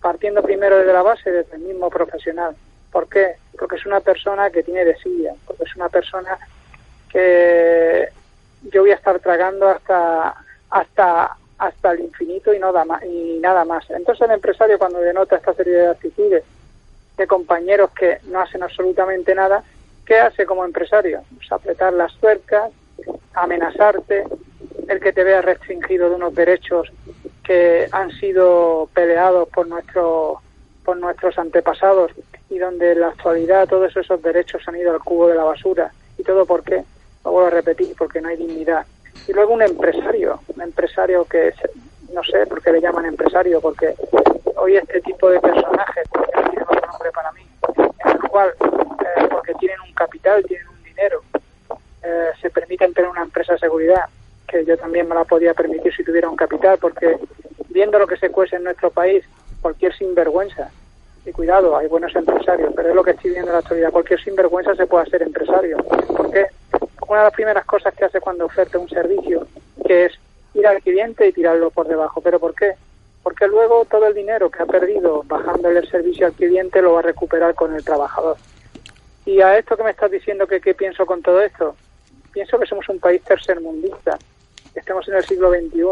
[0.00, 2.54] partiendo primero desde la base, desde el mismo profesional.
[2.90, 3.36] ¿Por qué?
[3.58, 6.38] Porque es una persona que tiene desidia, porque es una persona
[7.10, 8.08] que
[8.72, 10.34] yo voy a estar tragando hasta
[10.74, 13.88] hasta hasta el infinito y, no da más, y nada más.
[13.90, 16.44] Entonces el empresario cuando denota esta serie de actitudes
[17.16, 19.62] de compañeros que no hacen absolutamente nada,
[20.04, 21.22] ¿qué hace como empresario?
[21.36, 22.72] Pues apretar las tuercas,
[23.34, 24.24] amenazarte,
[24.88, 26.92] el que te vea restringido de unos derechos
[27.44, 30.38] que han sido peleados por nuestros
[30.84, 32.10] por nuestros antepasados
[32.50, 35.92] y donde en la actualidad todos esos derechos han ido al cubo de la basura.
[36.18, 36.84] ¿Y todo por qué?
[37.24, 38.84] Lo vuelvo a repetir, porque no hay dignidad.
[39.26, 41.52] Y luego un empresario, un empresario que,
[42.12, 43.94] no sé por qué le llaman empresario, porque
[44.56, 47.42] hoy este tipo de personajes, porque no tienen otro nombre para mí,
[48.04, 51.22] en el cual, eh, porque tienen un capital, tienen un dinero,
[52.02, 54.04] eh, se permiten tener una empresa de seguridad,
[54.46, 57.18] que yo también me la podía permitir si tuviera un capital, porque
[57.70, 59.24] viendo lo que se cuece en nuestro país,
[59.60, 60.70] cualquier sinvergüenza,
[61.26, 64.22] y cuidado, hay buenos empresarios, pero es lo que estoy viendo en la actualidad, cualquier
[64.22, 65.78] sinvergüenza se puede hacer empresario.
[65.78, 66.46] ¿Por qué?
[67.08, 69.46] Una de las primeras cosas que hace cuando oferta un servicio,
[69.86, 70.18] que es
[70.54, 72.20] ir al cliente y tirarlo por debajo.
[72.20, 72.74] ¿Pero por qué?
[73.22, 77.00] Porque luego todo el dinero que ha perdido bajándole el servicio al cliente lo va
[77.00, 78.36] a recuperar con el trabajador.
[79.26, 81.74] Y a esto que me estás diciendo que qué pienso con todo esto,
[82.32, 84.18] pienso que somos un país tercermundista,
[84.74, 85.82] estamos en el siglo XXI,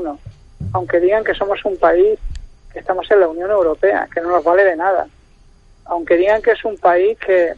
[0.74, 2.18] aunque digan que somos un país
[2.72, 5.06] que estamos en la Unión Europea, que no nos vale de nada,
[5.86, 7.54] aunque digan que es un país que,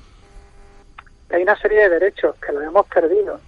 [1.35, 3.41] hay una serie de derechos que lo hemos perdido,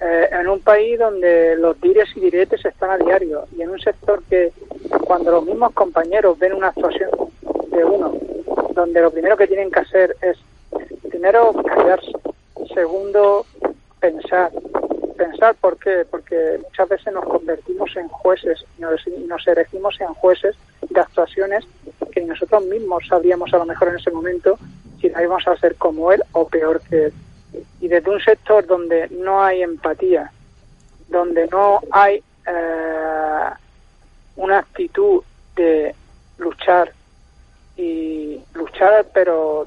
[0.00, 3.80] eh, en un país donde los dires y diretes están a diario y en un
[3.80, 4.52] sector que
[5.04, 7.10] cuando los mismos compañeros ven una actuación
[7.72, 8.14] de uno,
[8.72, 10.38] donde lo primero que tienen que hacer es,
[11.08, 12.12] primero, callarse,
[12.72, 13.44] segundo,
[13.98, 14.52] pensar.
[15.16, 16.06] Pensar, ¿por qué?
[16.08, 20.54] Porque muchas veces nos convertimos en jueces y nos, elegimos en jueces
[20.88, 21.64] de actuaciones
[22.12, 24.56] que nosotros mismos sabríamos a lo mejor en ese momento
[25.00, 27.12] si la íbamos a hacer como él o peor que él.
[27.80, 30.30] Y desde un sector donde no hay empatía,
[31.08, 33.50] donde no hay eh,
[34.36, 35.22] una actitud
[35.56, 35.94] de
[36.38, 36.92] luchar
[37.76, 38.40] y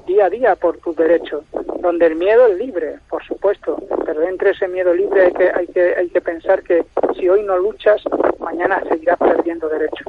[0.06, 1.44] día a día por tus derechos,
[1.80, 5.66] donde el miedo es libre, por supuesto, pero entre ese miedo libre hay que, hay
[5.66, 6.84] que, hay que pensar que
[7.16, 8.02] si hoy no luchas,
[8.38, 10.06] mañana seguirás perdiendo derechos.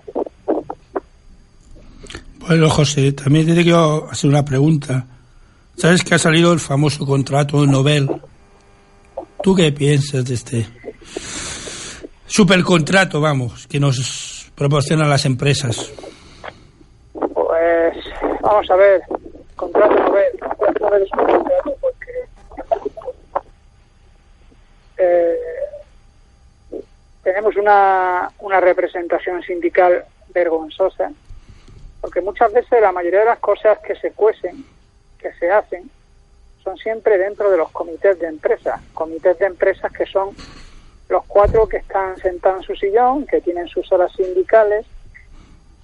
[2.45, 5.05] Bueno, José, también te quiero hacer una pregunta.
[5.77, 8.09] ¿Sabes que ha salido el famoso contrato Nobel?
[9.41, 10.67] ¿Tú qué piensas de este
[12.27, 15.89] supercontrato, vamos, que nos proporcionan las empresas?
[17.13, 17.95] Pues
[18.41, 19.01] vamos a ver,
[19.55, 20.37] contrato Nobel.
[20.39, 22.11] Contrato Nobel es un contrato porque
[24.97, 25.37] eh,
[27.23, 31.09] tenemos una, una representación sindical vergonzosa,
[32.03, 34.65] porque muchas veces la mayoría de las cosas que se cuecen,
[35.17, 35.89] que se hacen,
[36.61, 40.35] son siempre dentro de los comités de empresas, comités de empresas que son
[41.07, 44.85] los cuatro que están sentados en su sillón, que tienen sus horas sindicales,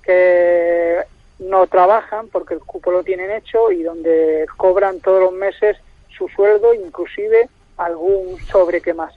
[0.04, 0.98] que
[1.40, 5.78] no trabajan porque el cupo lo tienen hecho y donde cobran todos los meses
[6.10, 7.48] su sueldo, inclusive
[7.78, 9.16] algún sobre que más.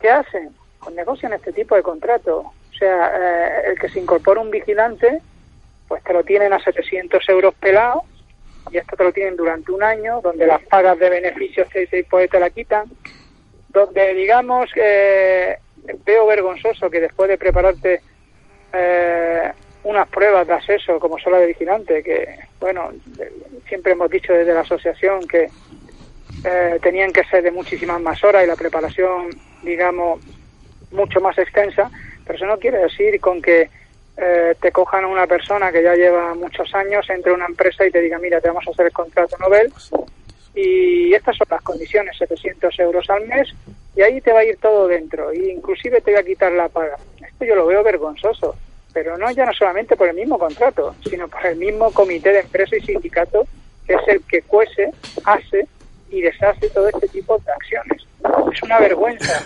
[0.00, 0.48] ¿Qué hacen?
[0.82, 2.38] Pues negocian este tipo de contrato.
[2.38, 5.20] O sea, eh, el que se incorpora un vigilante,
[5.88, 8.02] pues te lo tienen a 700 euros pelado
[8.70, 11.68] y esto te lo tienen durante un año, donde las pagas de beneficios
[12.10, 12.86] pues, te la quitan,
[13.68, 15.58] donde digamos eh,
[16.04, 18.00] veo vergonzoso que después de prepararte
[18.72, 19.52] eh,
[19.84, 22.90] unas pruebas de acceso como son las de vigilante, que bueno,
[23.68, 25.48] siempre hemos dicho desde la asociación que
[26.44, 29.28] eh, tenían que ser de muchísimas más horas y la preparación,
[29.62, 30.20] digamos,
[30.90, 31.90] mucho más extensa,
[32.24, 33.68] pero eso no quiere decir con que
[34.16, 37.90] eh, te cojan a una persona que ya lleva muchos años, entre una empresa y
[37.90, 39.72] te diga, mira, te vamos a hacer el contrato Nobel
[40.54, 43.52] y estas son las condiciones, 700 euros al mes
[43.96, 46.68] y ahí te va a ir todo dentro e inclusive te voy a quitar la
[46.68, 46.96] paga.
[47.26, 48.54] Esto yo lo veo vergonzoso,
[48.92, 52.40] pero no ya no solamente por el mismo contrato, sino por el mismo comité de
[52.40, 53.46] empresa y sindicato
[53.86, 54.90] que es el que cuece,
[55.24, 55.66] hace
[56.10, 58.06] y deshace todo este tipo de acciones.
[58.52, 59.42] Es una vergüenza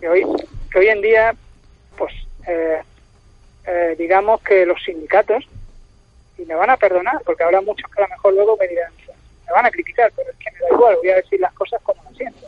[0.00, 0.26] que hoy,
[0.70, 1.34] que hoy en día,
[1.96, 2.12] pues,
[2.46, 2.80] eh,
[3.66, 5.44] eh, digamos que los sindicatos,
[6.38, 8.92] y me van a perdonar, porque habrá muchos que a lo mejor luego me dirán,
[9.46, 11.80] me van a criticar, pero es que me da igual, voy a decir las cosas
[11.82, 12.46] como las siento.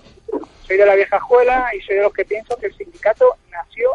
[0.63, 3.91] Soy de la vieja escuela y soy de los que pienso que el sindicato nació,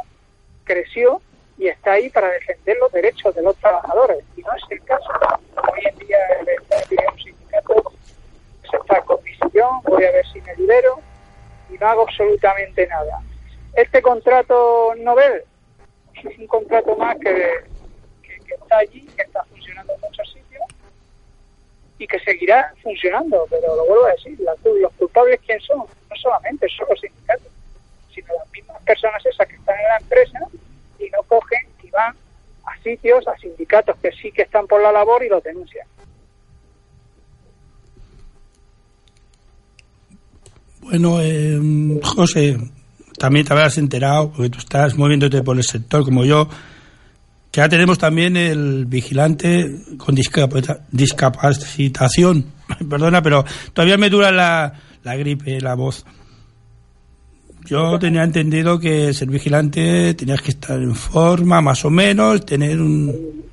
[0.64, 1.22] creció
[1.58, 4.24] y está ahí para defender los derechos de los trabajadores.
[4.38, 5.10] Y no es el caso.
[5.58, 6.48] Hoy en día el,
[7.12, 7.92] un sindicato
[8.70, 9.20] se está con
[9.84, 11.00] voy a ver si me libero
[11.70, 13.22] y no hago absolutamente nada.
[13.74, 15.44] Este contrato Nobel
[16.30, 17.64] es un contrato más que,
[18.24, 20.64] que, está allí, que está funcionando en muchos sitios
[21.98, 26.16] y que seguirá funcionando, pero lo vuelvo a decir, la, los culpables quién son, no
[26.16, 27.48] solamente son los sindicatos,
[28.14, 30.40] sino las mismas personas esas que están en la empresa
[31.00, 32.16] y no cogen y van
[32.66, 35.88] a sitios, a sindicatos que sí que están por la labor y los denuncian.
[40.82, 41.60] Bueno, eh,
[42.04, 42.58] José,
[43.22, 46.50] también te habrás enterado, porque tú estás moviéndote por el sector como yo,
[47.52, 52.48] que ya tenemos también el vigilante con discapacitación.
[52.90, 56.04] Perdona, pero todavía me dura la, la gripe, la voz.
[57.68, 62.82] Yo tenía entendido que ser vigilante tenías que estar en forma, más o menos, tener
[62.82, 63.44] un,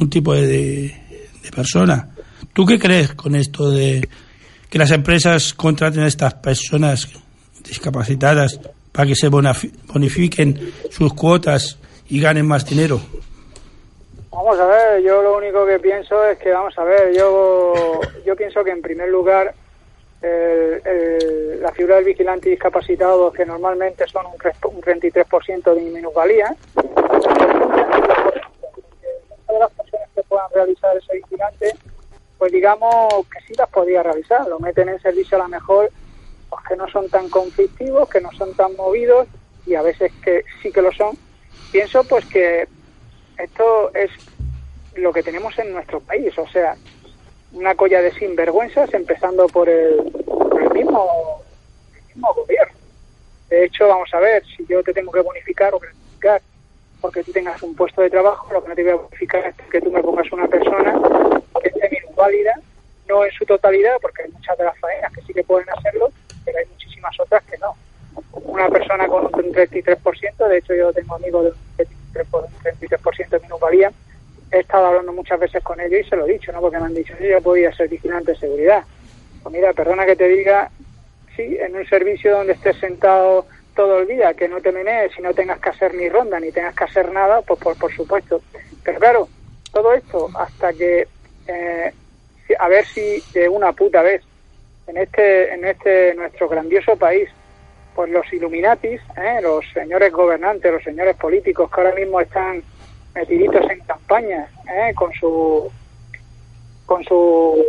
[0.00, 0.92] un tipo de,
[1.44, 2.08] de persona.
[2.52, 4.08] ¿Tú qué crees con esto de
[4.68, 7.08] que las empresas contraten a estas personas
[7.64, 8.60] discapacitadas
[8.92, 13.00] para que se bonifiquen sus cuotas y ganen más dinero?
[14.30, 18.36] Vamos a ver, yo lo único que pienso es que, vamos a ver, yo, yo
[18.36, 19.54] pienso que en primer lugar
[20.22, 24.34] el, la figura del vigilante discapacitado, que normalmente son un,
[24.74, 26.54] un 33% de minusvalía,
[29.48, 31.74] de las personas que puedan realizar ese vigilante,
[32.38, 35.90] pues digamos que sí las podía realizar, lo meten en servicio a lo mejor
[36.62, 39.28] que no son tan conflictivos, que no son tan movidos
[39.66, 41.16] y a veces que sí que lo son.
[41.72, 42.68] Pienso pues que
[43.38, 44.10] esto es
[44.94, 46.76] lo que tenemos en nuestro país, o sea,
[47.52, 49.96] una colla de sinvergüenzas empezando por el,
[50.72, 51.42] mismo,
[52.14, 52.74] gobierno.
[53.48, 56.42] De hecho, vamos a ver, si yo te tengo que bonificar o gratificar
[57.00, 59.54] porque tú tengas un puesto de trabajo, lo que no te voy a bonificar es
[59.70, 60.98] que tú me pongas una persona
[61.60, 62.54] que esté minusválida,
[63.08, 66.10] no en su totalidad, porque hay muchas de las faenas que sí que pueden hacerlo,
[66.44, 67.74] pero hay muchísimas otras que no.
[68.32, 71.44] Una persona con un 33%, de hecho yo tengo amigos
[71.76, 73.92] de un 33% de minusvalía,
[74.50, 76.60] he estado hablando muchas veces con ellos y se lo he dicho, ¿no?
[76.60, 78.84] Porque me han dicho, yo podía ser vigilante de seguridad.
[79.42, 80.70] Pues mira, perdona que te diga,
[81.34, 85.22] sí, en un servicio donde estés sentado todo el día, que no te menees y
[85.22, 88.40] no tengas que hacer ni ronda ni tengas que hacer nada, pues por, por supuesto.
[88.84, 89.28] Pero claro,
[89.72, 91.08] todo esto hasta que
[91.48, 91.92] eh,
[92.58, 94.22] a ver si de una puta vez
[94.86, 97.28] en este, en este nuestro grandioso país,
[97.94, 99.40] pues los Illuminatis, ¿eh?
[99.40, 102.62] los señores gobernantes, los señores políticos que ahora mismo están
[103.14, 104.92] metiditos en campaña, ¿eh?
[104.94, 105.70] con su
[106.86, 107.64] con su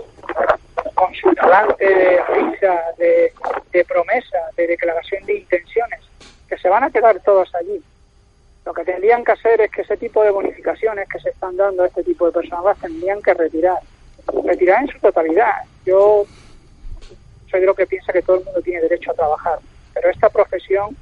[0.94, 3.32] con su talante de risa, de,
[3.72, 6.00] de promesa, de declaración de intenciones,
[6.50, 7.82] que se van a quedar todos allí.
[8.66, 11.84] Lo que tendrían que hacer es que ese tipo de bonificaciones que se están dando
[11.84, 13.78] a este tipo de personas tendrían que retirar,
[14.44, 15.54] retirar en su totalidad.
[15.86, 16.26] Yo
[17.56, 19.60] soy de lo que piensa que todo el mundo tiene derecho a trabajar,
[19.94, 20.96] pero esta profesión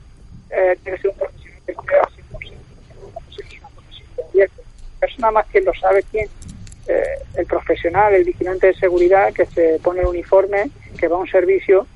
[0.51, 2.53] eh, tiene que ser un profesional que al 100%,
[3.01, 4.61] una profesión que invierte.
[4.99, 6.27] Persona más quien lo sabe quién,
[6.87, 7.03] eh,
[7.35, 11.27] el profesional, el vigilante de seguridad que se pone el uniforme, que va a un
[11.27, 11.87] servicio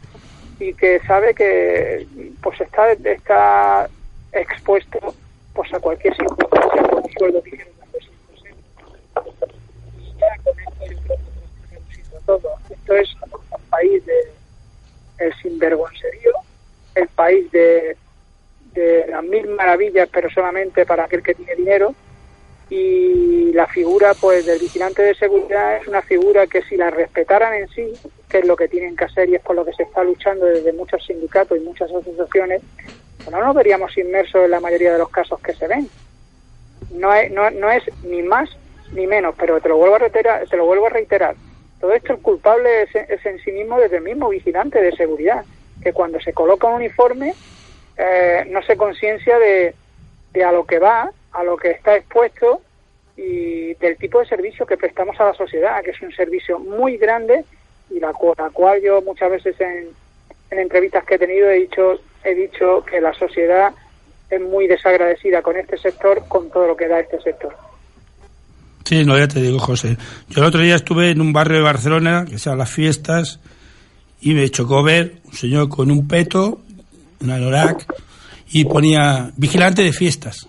[0.60, 2.08] y que sabe que
[2.42, 3.88] pues está está
[4.32, 5.14] expuesto
[5.54, 9.56] pues a cualquier circunstancia por un sueldo ligero de 200 euros.
[10.00, 12.50] Y ya con esto yo creo que hemos reducido todo.
[12.72, 14.37] Esto es un país de
[15.18, 16.34] el sinvergüencerío,
[16.96, 17.98] el país de,
[18.74, 21.94] de las mil maravillas, pero solamente para aquel que tiene dinero.
[22.70, 27.54] Y la figura pues del vigilante de seguridad es una figura que si la respetaran
[27.54, 27.94] en sí,
[28.30, 30.46] que es lo que tienen que hacer y es por lo que se está luchando
[30.46, 32.62] desde muchos sindicatos y muchas asociaciones,
[33.18, 35.90] pues no nos veríamos inmersos en la mayoría de los casos que se ven.
[36.92, 38.50] No es, no, no es ni más
[38.92, 41.36] ni menos, pero te lo vuelvo a reiterar, te lo vuelvo a reiterar.
[41.80, 45.46] Todo esto el culpable es, en sí mismo desde el mismo vigilante de seguridad,
[45.82, 47.34] que cuando se coloca un uniforme
[47.98, 49.74] eh, no se conciencia de,
[50.34, 52.62] de a lo que va, a lo que está expuesto
[53.16, 56.98] y del tipo de servicio que prestamos a la sociedad, que es un servicio muy
[56.98, 57.46] grande
[57.90, 59.90] y la, la cual yo muchas veces en,
[60.52, 63.74] en entrevistas que he tenido he dicho he dicho que la sociedad
[64.30, 67.56] es muy desagradecida con este sector, con todo lo que da este sector.
[68.88, 69.98] Sí, no, ya te digo, José.
[70.30, 73.42] Yo el otro día estuve en un barrio de Barcelona, que se llama Las Fiestas,
[74.22, 76.62] y me chocó ver un señor con un peto,
[77.20, 77.86] un anorak,
[78.50, 80.48] y ponía vigilante de fiestas.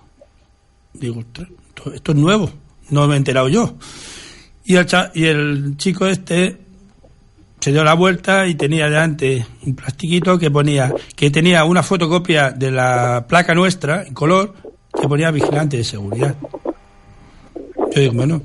[0.92, 1.48] Digo, "Ostras,
[1.92, 2.48] esto, es nuevo,
[2.90, 3.74] no me he enterado yo.
[4.64, 6.58] Y el, y el chico este
[7.58, 12.52] se dio la vuelta y tenía delante un plastiquito que ponía, que tenía una fotocopia
[12.52, 14.54] de la placa nuestra, en color,
[14.94, 16.36] que ponía vigilante de seguridad.
[17.98, 18.42] Digo, bueno,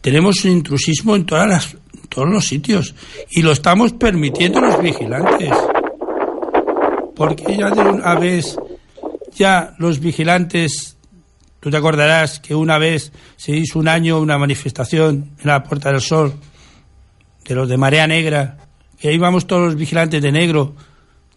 [0.00, 1.76] tenemos un intrusismo en todas las,
[2.08, 2.94] todos los sitios
[3.30, 5.50] y lo estamos permitiendo los vigilantes.
[7.14, 8.56] Porque ya de una vez,
[9.34, 10.96] ya los vigilantes,
[11.60, 15.90] tú te acordarás que una vez se hizo un año una manifestación en la Puerta
[15.90, 16.34] del Sol
[17.44, 18.58] de los de Marea Negra,
[18.98, 20.74] que ahí vamos todos los vigilantes de negro,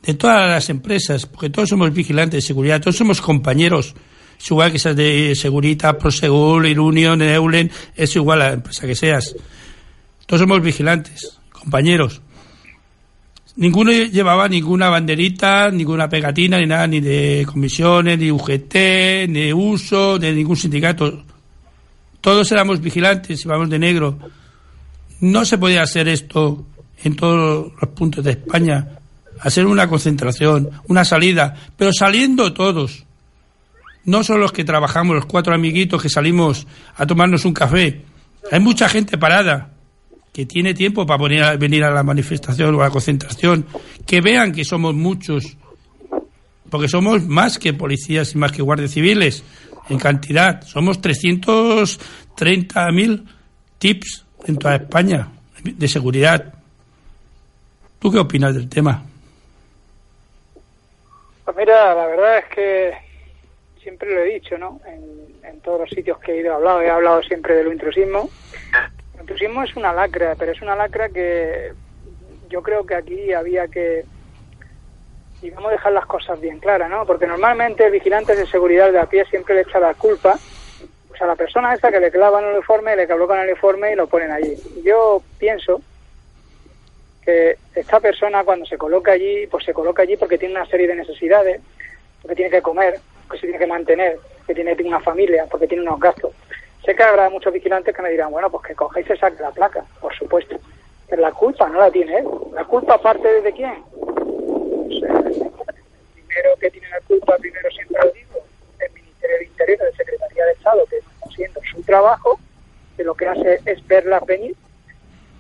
[0.04, 3.96] de todas las empresas, porque todos somos vigilantes de seguridad, todos somos compañeros.
[4.40, 8.96] Es igual que seas de Segurita, Prosegur, Irunion, Eulen, es igual a la empresa que
[8.96, 9.36] seas.
[10.26, 12.22] Todos somos vigilantes, compañeros.
[13.58, 18.76] Ninguno llevaba ninguna banderita, ninguna pegatina, ni nada, ni de comisiones, ni UGT,
[19.30, 21.24] ni uso, de ningún sindicato.
[22.20, 24.20] Todos éramos vigilantes, íbamos de negro.
[25.22, 26.66] No se podía hacer esto
[27.04, 29.00] en todos los puntos de España,
[29.40, 33.05] hacer una concentración, una salida, pero saliendo todos.
[34.06, 38.02] No son los que trabajamos, los cuatro amiguitos que salimos a tomarnos un café.
[38.52, 39.72] Hay mucha gente parada
[40.32, 43.66] que tiene tiempo para venir a, la manifestación o a la concentración.
[44.06, 45.58] Que vean que somos muchos,
[46.70, 49.44] porque somos más que policías y más que guardias civiles
[49.90, 50.62] en cantidad.
[50.64, 53.26] Somos 330.000
[53.80, 55.30] tips en toda España
[55.64, 56.54] de seguridad.
[57.98, 59.04] ¿Tú qué opinas del tema?
[61.44, 63.05] Pues mira, la verdad es que
[63.86, 64.82] siempre lo he dicho, ¿no?
[64.88, 68.30] En, todos los sitios que he ido a hablar, he hablado siempre del intrusismo.
[69.14, 71.72] El intrusismo es una lacra, pero es una lacra que
[72.50, 74.06] yo creo que aquí había que,
[75.42, 77.06] digamos, dejar las cosas bien claras, ¿no?
[77.06, 80.38] Porque normalmente vigilantes de seguridad de a pie siempre le echa la culpa
[81.08, 83.96] pues a la persona esa que le clavan el uniforme, le colocan el uniforme y
[83.96, 84.56] lo ponen allí.
[84.84, 85.82] Yo pienso
[87.24, 90.88] que esta persona cuando se coloca allí, pues se coloca allí porque tiene una serie
[90.88, 91.62] de necesidades,
[92.22, 95.84] porque tiene que comer, porque se tiene que mantener, que tiene una familia, porque tiene
[95.84, 96.32] unos gastos.
[96.86, 99.52] Sé que habrá muchos vigilantes que me dirán, bueno, pues que cojáis y saque la
[99.52, 100.56] placa, por supuesto.
[101.10, 102.26] Pero la culpa no la tiene él.
[102.54, 103.84] ¿La culpa parte de quién?
[103.92, 105.52] Pues, eh,
[106.14, 108.40] primero que tiene la culpa, primero siempre lo digo,
[108.80, 112.40] el Ministerio del Interior, el Secretaría de Estado, que está haciendo su trabajo,
[112.96, 114.56] que lo que hace es verlas venir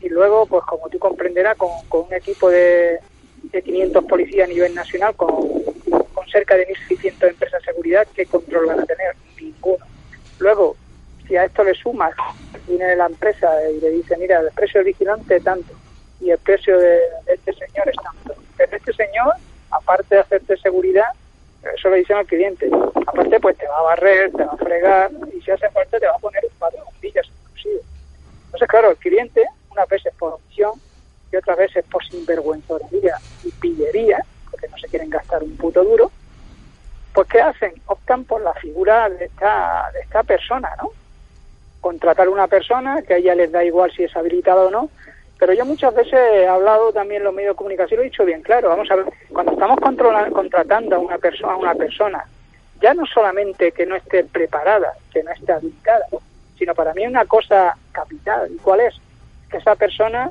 [0.01, 2.99] y luego, pues como tú comprenderás, con, con un equipo de,
[3.43, 5.49] de 500 policías a nivel nacional, con
[6.35, 9.15] cerca de 1.600 empresas de seguridad, ¿qué control van a tener?
[9.39, 9.85] Ninguno.
[10.39, 10.75] Luego,
[11.25, 12.13] si a esto le sumas
[12.67, 15.73] viene la empresa y le dice, mira, el precio del vigilante es tanto
[16.19, 18.35] y el precio de, este señor es tanto.
[18.57, 19.33] Pero este señor,
[19.71, 21.07] aparte de hacerte seguridad,
[21.73, 22.69] eso lo dicen al cliente,
[23.07, 26.05] aparte pues te va a barrer, te va a fregar y si hace falta te
[26.05, 27.79] va a poner un par de bombillas inclusive.
[28.47, 30.73] Entonces, claro, el cliente, unas veces por opción
[31.31, 33.15] y otras veces por sinvergüenzoría
[33.45, 34.19] y pillería,
[34.51, 36.11] porque no se quieren gastar un puto duro,
[37.15, 37.73] pues ¿qué hacen?
[37.87, 40.89] Optan por la figura de esta, de esta persona, ¿no?
[41.81, 44.89] Contratar una persona que a ella les da igual si es habilitada o no,
[45.39, 48.25] pero yo muchas veces he hablado también en los medios de comunicación, lo he dicho
[48.25, 52.25] bien claro, vamos a ver, cuando estamos contratando a una, persona a una persona,
[52.81, 56.05] ya no solamente que no esté preparada, que no esté habilitada,
[56.57, 58.49] sino para mí una cosa capital.
[58.51, 58.95] ¿Y cuál es?
[59.49, 60.29] Que esa persona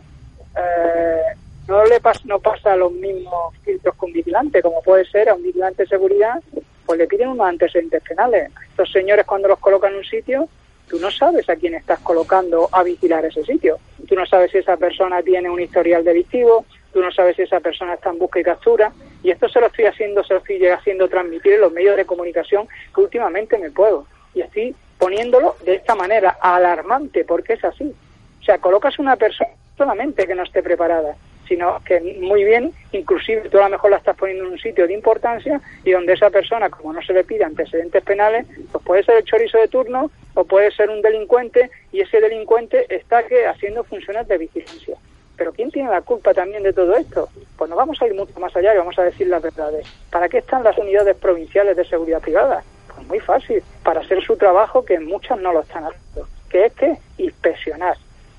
[0.56, 1.22] eh,
[1.68, 5.34] no le pas- no pasa los mismos filtros que un vigilante, como puede ser a
[5.34, 6.40] un vigilante de seguridad,
[6.86, 8.50] pues le piden unos antecedentes penales.
[8.70, 10.48] Estos señores cuando los colocan en un sitio,
[10.88, 13.78] tú no sabes a quién estás colocando a vigilar ese sitio.
[14.08, 17.60] Tú no sabes si esa persona tiene un historial delictivo, tú no sabes si esa
[17.60, 18.92] persona está en busca y captura.
[19.22, 22.04] Y esto se lo estoy haciendo, se lo estoy haciendo transmitir en los medios de
[22.04, 24.06] comunicación que últimamente me puedo.
[24.34, 27.94] Y estoy poniéndolo de esta manera, alarmante, porque es así.
[28.40, 31.16] O sea, colocas una persona solamente que no esté preparada,
[31.48, 34.86] sino que muy bien, inclusive tú a lo mejor la estás poniendo en un sitio
[34.86, 39.02] de importancia y donde esa persona, como no se le pide antecedentes penales, pues puede
[39.04, 43.46] ser el chorizo de turno o puede ser un delincuente y ese delincuente está que
[43.46, 44.96] haciendo funciones de vigilancia.
[45.36, 47.28] Pero ¿quién tiene la culpa también de todo esto?
[47.56, 49.86] Pues nos vamos a ir mucho más allá y vamos a decir las verdades.
[50.10, 52.62] ¿Para qué están las unidades provinciales de seguridad privada?
[52.94, 56.72] Pues muy fácil, para hacer su trabajo que muchas no lo están haciendo, que es
[56.74, 57.96] que inspeccionar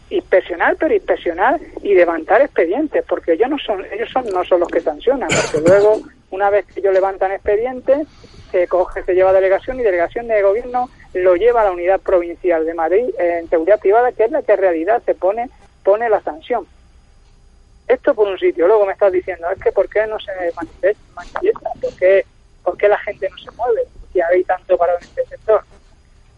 [0.10, 4.70] inspeccionar, pero inspeccionar y levantar expedientes, porque ellos no son, ellos son, no son los
[4.70, 6.02] que sancionan, porque luego,
[6.32, 8.08] una vez que ellos levantan expedientes,
[8.52, 12.66] se coge, se lleva delegación y delegación de gobierno lo lleva a la unidad provincial
[12.66, 15.50] de Madrid eh, en seguridad privada, que es la que en realidad se pone,
[15.84, 16.68] pone la sanción.
[17.88, 20.32] Esto por un sitio, luego me estás diciendo, es que ¿por qué no se
[21.16, 21.70] manifiesta?
[21.80, 22.26] ¿Por, qué,
[22.64, 23.82] ¿Por qué la gente no se mueve?
[24.12, 25.64] Si hay tanto para en este sector.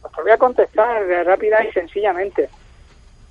[0.02, 2.50] Pues voy a contestar rápida y sencillamente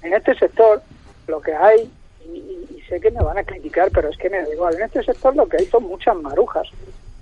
[0.07, 0.83] en este sector
[1.27, 1.91] lo que hay,
[2.33, 5.03] y, sé que me van a criticar, pero es que me da igual, en este
[5.03, 6.69] sector lo que hay son muchas marujas.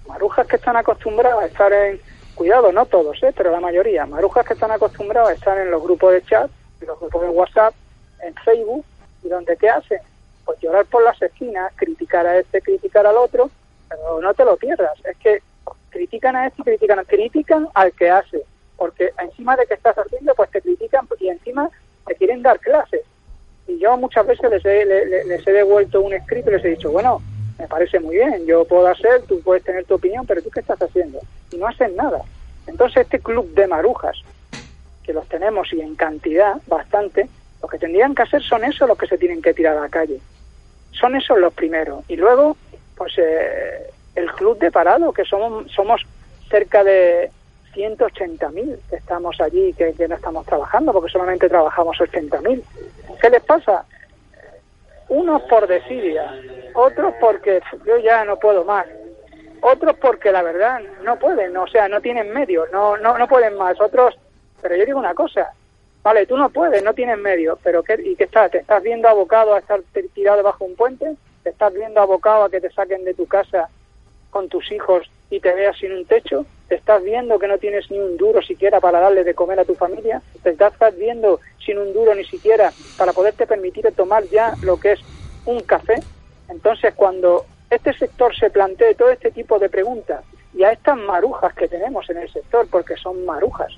[0.06, 1.98] Marujas que están acostumbradas a estar en,
[2.34, 3.32] cuidado, no todos, ¿eh?
[3.34, 6.86] pero la mayoría, marujas que están acostumbradas a estar en los grupos de chat, en
[6.86, 7.74] los grupos de WhatsApp,
[8.22, 8.84] en Facebook,
[9.22, 10.00] y donde ¿qué hacen?
[10.44, 13.48] Pues llorar por las esquinas, criticar a este, criticar al otro,
[13.88, 15.42] pero no te lo pierdas, es que
[15.88, 18.42] critican a este critican, a- critican al que hace,
[18.76, 21.70] porque encima de que estás haciendo, pues te critican y encima
[22.06, 23.02] te quieren dar clases.
[23.66, 26.64] Y yo muchas veces les he, le- le- les he devuelto un escrito y les
[26.64, 27.22] he dicho, bueno,
[27.58, 30.60] me parece muy bien, yo puedo hacer, tú puedes tener tu opinión, pero tú qué
[30.60, 31.20] estás haciendo?
[31.50, 32.20] Y no hacen nada.
[32.66, 34.16] Entonces este club de marujas,
[35.02, 37.28] que los tenemos y en cantidad bastante,
[37.62, 39.88] lo que tendrían que hacer son esos los que se tienen que tirar a la
[39.88, 40.20] calle.
[40.92, 42.04] Son esos los primeros.
[42.08, 42.56] Y luego,
[42.96, 46.02] pues eh, el club de parado, que somos, somos
[46.50, 47.30] cerca de
[47.74, 52.62] 180.000 que estamos allí, que, que no estamos trabajando, porque solamente trabajamos 80.000.
[53.20, 53.84] ¿Qué les pasa?
[55.08, 56.34] Unos por desidia,
[56.74, 58.86] otros porque yo ya no puedo más,
[59.60, 63.56] otros porque la verdad no pueden, o sea, no tienen medios, no, no, no pueden
[63.56, 64.14] más, otros,
[64.60, 65.52] pero yo digo una cosa,
[66.02, 68.50] vale, tú no puedes, no tienes medios, pero ¿qué, ¿y qué estás?
[68.50, 69.80] ¿Te estás viendo abocado a estar
[70.14, 71.16] tirado bajo un puente?
[71.42, 73.68] ¿Te estás viendo abocado a que te saquen de tu casa
[74.30, 76.46] con tus hijos y te veas sin un techo?
[76.68, 79.64] ¿Te estás viendo que no tienes ni un duro siquiera para darle de comer a
[79.64, 80.22] tu familia?
[80.42, 84.92] ¿Te estás viendo sin un duro ni siquiera para poderte permitir tomar ya lo que
[84.92, 85.00] es
[85.44, 85.96] un café?
[86.48, 91.52] Entonces, cuando este sector se plantee todo este tipo de preguntas y a estas marujas
[91.54, 93.72] que tenemos en el sector, porque son marujas,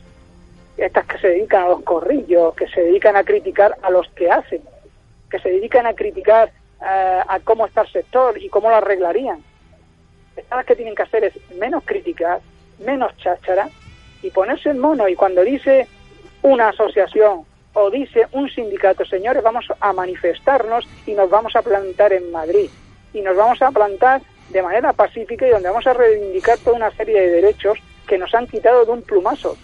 [0.76, 4.30] estas que se dedican a los corrillos, que se dedican a criticar a los que
[4.30, 4.62] hacen,
[5.30, 9.43] que se dedican a criticar eh, a cómo está el sector y cómo lo arreglarían.
[10.37, 12.41] Estas que tienen que hacer es menos criticar,
[12.79, 13.68] menos cháchara
[14.22, 15.09] y ponerse en mono.
[15.09, 15.87] Y cuando dice
[16.43, 22.12] una asociación o dice un sindicato, señores, vamos a manifestarnos y nos vamos a plantar
[22.12, 22.70] en Madrid.
[23.12, 26.91] Y nos vamos a plantar de manera pacífica y donde vamos a reivindicar toda una
[26.93, 29.57] serie de derechos que nos han quitado de un plumazo.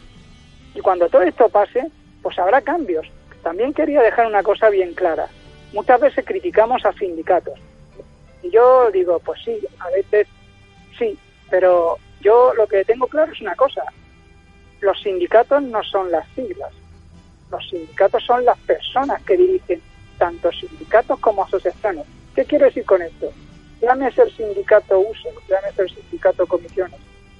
[0.74, 1.90] Y cuando todo esto pase,
[2.22, 3.06] pues habrá cambios.
[3.42, 5.28] También quería dejar una cosa bien clara.
[5.72, 7.58] Muchas veces criticamos a sindicatos.
[8.42, 10.26] Y yo digo, pues sí, a veces
[10.98, 11.18] sí,
[11.50, 13.82] pero yo lo que tengo claro es una cosa.
[14.80, 16.72] Los sindicatos no son las siglas.
[17.50, 19.82] Los sindicatos son las personas que dirigen
[20.18, 22.06] tanto sindicatos como asociaciones.
[22.34, 23.30] ¿Qué quiero decir con esto?
[23.80, 26.98] Llámese el sindicato USO, llámese el sindicato Comisiones,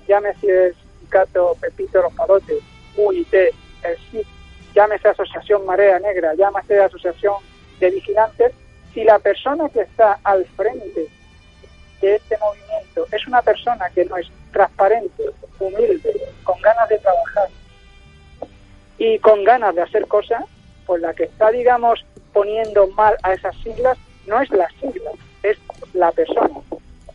[0.09, 2.59] llámese el sindicato Pepito Los Palotes,
[2.97, 4.27] UIT, el SIC,
[4.75, 7.35] llámese asociación Marea Negra, llámese asociación
[7.79, 8.53] de vigilantes,
[8.93, 11.07] si la persona que está al frente
[12.03, 15.25] de este movimiento es una persona que no es transparente,
[15.59, 17.49] humilde, con ganas de trabajar
[18.99, 20.45] y con ganas de hacer cosas,
[20.87, 23.97] pues la que está, digamos, poniendo mal a esas siglas
[24.27, 25.11] no es la sigla,
[25.43, 25.57] es
[25.95, 26.61] la persona.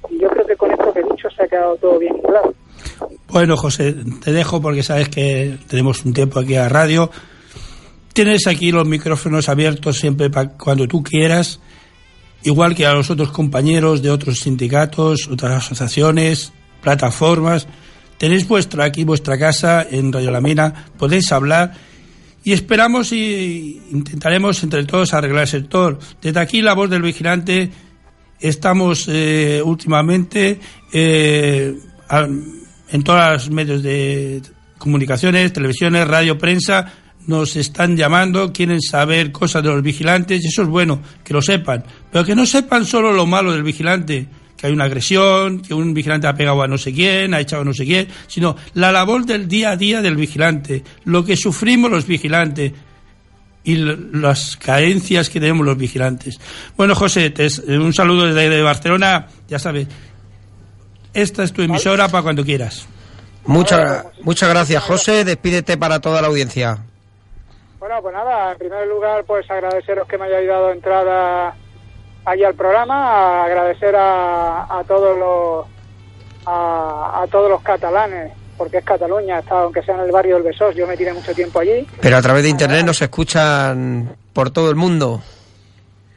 [0.09, 2.53] Y yo creo que con esto que he dicho se ha quedado todo bien claro.
[3.27, 7.09] Bueno, José, te dejo porque sabes que tenemos un tiempo aquí a radio.
[8.13, 11.59] Tienes aquí los micrófonos abiertos siempre para cuando tú quieras,
[12.43, 17.67] igual que a los otros compañeros de otros sindicatos, otras asociaciones, plataformas.
[18.17, 21.73] Tenéis vuestra aquí vuestra casa en Radio La podéis hablar
[22.43, 25.99] y esperamos y intentaremos entre todos arreglar el sector.
[26.21, 27.69] Desde aquí la voz del vigilante
[28.39, 30.59] estamos eh, últimamente
[30.93, 31.75] eh,
[32.89, 34.41] en todos los medios de
[34.77, 36.91] comunicaciones, televisiones, radio, prensa,
[37.27, 41.41] nos están llamando, quieren saber cosas de los vigilantes, y eso es bueno, que lo
[41.41, 45.73] sepan, pero que no sepan solo lo malo del vigilante, que hay una agresión, que
[45.73, 48.55] un vigilante ha pegado a no sé quién, ha echado a no sé quién, sino
[48.73, 52.71] la labor del día a día del vigilante, lo que sufrimos los vigilantes
[53.63, 56.39] y las carencias que tenemos los vigilantes.
[56.77, 57.33] Bueno, José,
[57.67, 59.87] un saludo desde Barcelona, ya sabes,
[61.13, 62.87] esta es tu emisora para cuando quieras.
[63.45, 65.23] Muchas, muchas gracias, José.
[65.23, 66.79] Despídete para toda la audiencia.
[67.87, 71.55] Bueno, pues nada, en primer lugar, pues agradeceros que me hayáis dado entrada
[72.25, 75.65] allí al programa, agradecer a, todos los
[76.45, 80.75] a, todos los catalanes, porque es Cataluña, está, aunque sea en el barrio del Besós,
[80.75, 81.87] yo me tiré mucho tiempo allí.
[82.01, 85.21] Pero a través de internet nos escuchan por todo el mundo.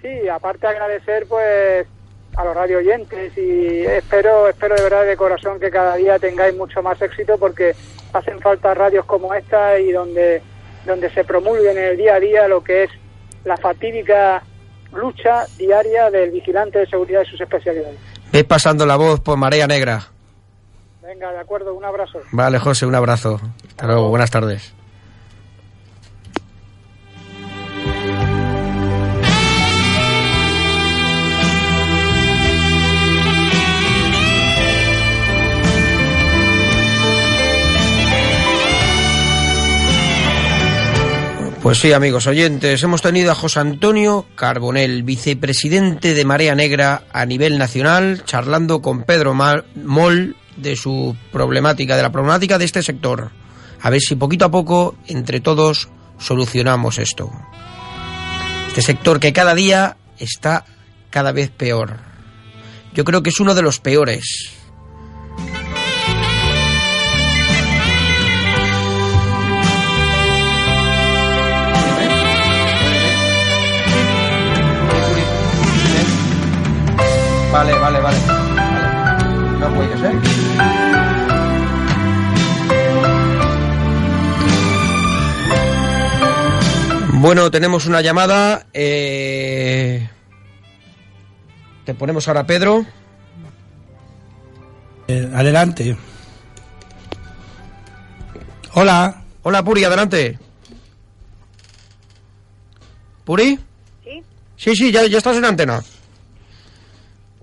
[0.03, 1.87] Sí, aparte agradecer pues
[2.35, 6.57] a los radio oyentes y espero, espero de verdad de corazón que cada día tengáis
[6.57, 7.77] mucho más éxito porque
[8.13, 10.43] hacen falta radios como esta y donde,
[10.85, 12.91] donde se promulgue en el día a día lo que es
[13.45, 14.43] la fatídica
[14.93, 17.99] lucha diaria del vigilante de seguridad y sus especialidades.
[18.33, 20.03] Ves pasando la voz por Marea Negra.
[21.03, 22.21] Venga, de acuerdo, un abrazo.
[22.31, 23.41] Vale, José, un abrazo.
[23.69, 24.75] Hasta luego, buenas tardes.
[41.63, 47.27] Pues sí, amigos oyentes, hemos tenido a José Antonio Carbonel, vicepresidente de Marea Negra a
[47.27, 53.31] nivel nacional, charlando con Pedro Moll de su problemática, de la problemática de este sector.
[53.83, 57.31] A ver si poquito a poco, entre todos, solucionamos esto.
[58.69, 60.65] Este sector que cada día está
[61.11, 61.99] cada vez peor.
[62.95, 64.60] Yo creo que es uno de los peores.
[77.53, 78.17] Vale, vale, vale.
[79.59, 80.15] No puede ser.
[87.15, 88.67] Bueno, tenemos una llamada.
[88.73, 90.09] Eh...
[91.85, 92.87] Te ponemos ahora Pedro.
[95.09, 95.97] Eh, adelante.
[98.75, 99.25] Hola.
[99.43, 100.39] Hola, Puri, adelante.
[103.25, 103.59] ¿Puri?
[104.05, 104.23] Sí.
[104.57, 105.83] Sí, sí, ya, ya estás en antena.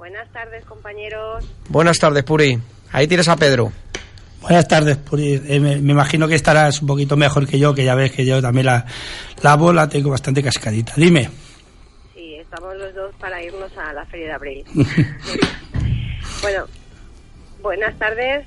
[0.08, 1.46] Buenas tardes, compañeros.
[1.68, 2.58] Buenas tardes, Puri.
[2.94, 3.74] Ahí tienes a Pedro.
[4.40, 5.34] Buenas tardes, Puri.
[5.46, 8.42] Eh, me, imagino que estarás un poquito mejor que yo, que ya ves que yo
[8.42, 8.86] también la,
[9.42, 10.94] la bola tengo bastante cascadita.
[10.96, 11.30] Dime.
[12.16, 14.64] Sí, estamos los dos para irnos a la Feria de Abril.
[16.42, 16.64] bueno,
[17.62, 18.46] buenas tardes.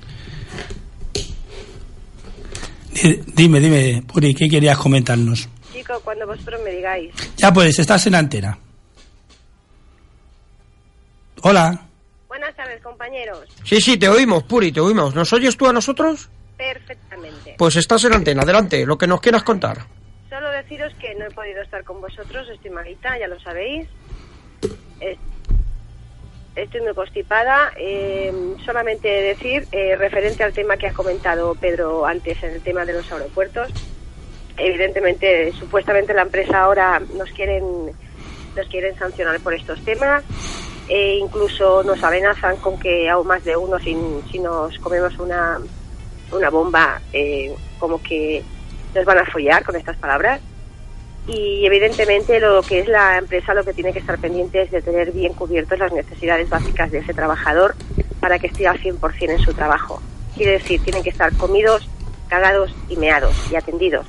[3.35, 5.47] Dime, dime, Puri, ¿qué querías comentarnos?
[5.71, 7.13] Chico, cuando vosotros me digáis.
[7.37, 8.57] Ya puedes, estás en antena.
[11.43, 11.87] Hola.
[12.27, 13.45] Buenas tardes, compañeros.
[13.63, 15.15] Sí, sí, te oímos, Puri, te oímos.
[15.15, 16.29] ¿Nos oyes tú a nosotros?
[16.55, 17.55] Perfectamente.
[17.57, 19.79] Pues estás en antena, adelante, lo que nos quieras contar.
[20.29, 23.87] Solo deciros que no he podido estar con vosotros, estoy malita, ya lo sabéis.
[26.55, 27.71] Estoy muy constipada.
[27.75, 28.31] Eh,
[28.63, 32.93] solamente decir, eh, referente al tema que ha comentado Pedro antes, en el tema de
[32.93, 33.71] los aeropuertos,
[34.57, 37.63] evidentemente, supuestamente la empresa ahora nos quieren,
[38.55, 40.23] nos quieren sancionar por estos temas
[40.87, 43.95] e incluso nos amenazan con que aún más de uno si,
[44.31, 45.59] si nos comemos una,
[46.31, 48.43] una bomba eh, como que
[48.93, 50.41] nos van a follar con estas palabras
[51.27, 54.81] y evidentemente lo que es la empresa lo que tiene que estar pendiente es de
[54.81, 57.75] tener bien cubiertas las necesidades básicas de ese trabajador
[58.19, 60.01] para que esté al 100% en su trabajo.
[60.35, 61.87] Quiere decir, tienen que estar comidos,
[62.27, 64.07] cagados y meados y atendidos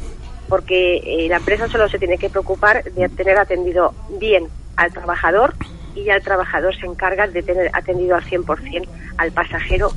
[0.53, 5.55] porque eh, la empresa solo se tiene que preocupar de tener atendido bien al trabajador
[5.95, 8.87] y ya el trabajador se encarga de tener atendido al 100%
[9.19, 9.93] al pasajero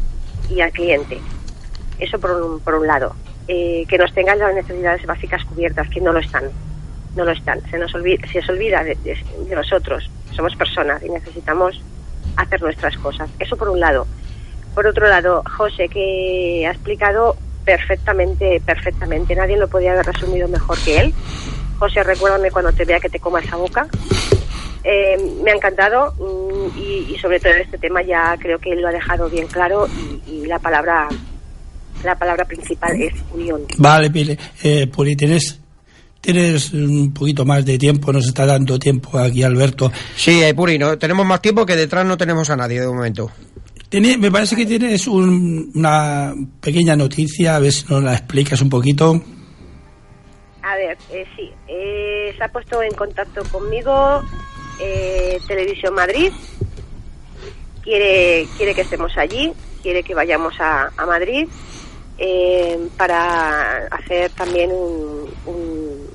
[0.50, 1.20] y al cliente.
[2.00, 3.16] Eso por un, por un lado.
[3.48, 6.46] Eh, que nos tengan las necesidades básicas cubiertas, que no lo están.
[7.16, 7.62] No lo están.
[7.70, 9.18] Se nos olvida, se olvida de, de,
[9.48, 10.10] de nosotros.
[10.32, 11.82] Somos personas y necesitamos
[12.36, 13.30] hacer nuestras cosas.
[13.40, 14.08] Eso por un lado.
[14.74, 19.36] Por otro lado, José, que ha explicado perfectamente, perfectamente.
[19.36, 21.14] Nadie lo podía haber resumido mejor que él.
[21.80, 23.88] José, recuérdame cuando te vea que te coma esa boca.
[24.88, 28.72] Eh, me ha encantado mm, y, y, sobre todo en este tema ya creo que
[28.72, 29.88] él lo ha dejado bien claro
[30.28, 31.10] y, y la palabra
[32.04, 33.64] la palabra principal es unión.
[33.78, 35.60] Vale, Pili, eh, Puri, tienes
[36.22, 39.92] tienes un poquito más de tiempo, nos está dando tiempo aquí Alberto.
[40.16, 43.32] Sí, eh, Puri, no, tenemos más tiempo que detrás no tenemos a nadie de momento.
[43.90, 48.62] Tiene, me parece que tienes un, una pequeña noticia, a ver si nos la explicas
[48.62, 49.22] un poquito.
[50.64, 54.24] A ver, eh, sí, eh, se ha puesto en contacto conmigo
[54.80, 56.32] eh, Televisión Madrid,
[57.84, 61.48] quiere, quiere que estemos allí, quiere que vayamos a, Madrid
[62.18, 66.10] eh, para hacer también un, un,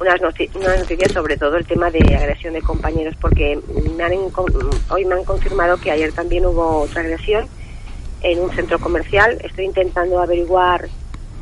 [0.00, 3.58] unas, noti unas, noticias sobre todo el tema de agresión de compañeros, porque
[3.96, 4.12] me han,
[4.90, 7.48] hoy me han confirmado que ayer también hubo otra agresión
[8.22, 9.38] en un centro comercial.
[9.42, 10.88] Estoy intentando averiguar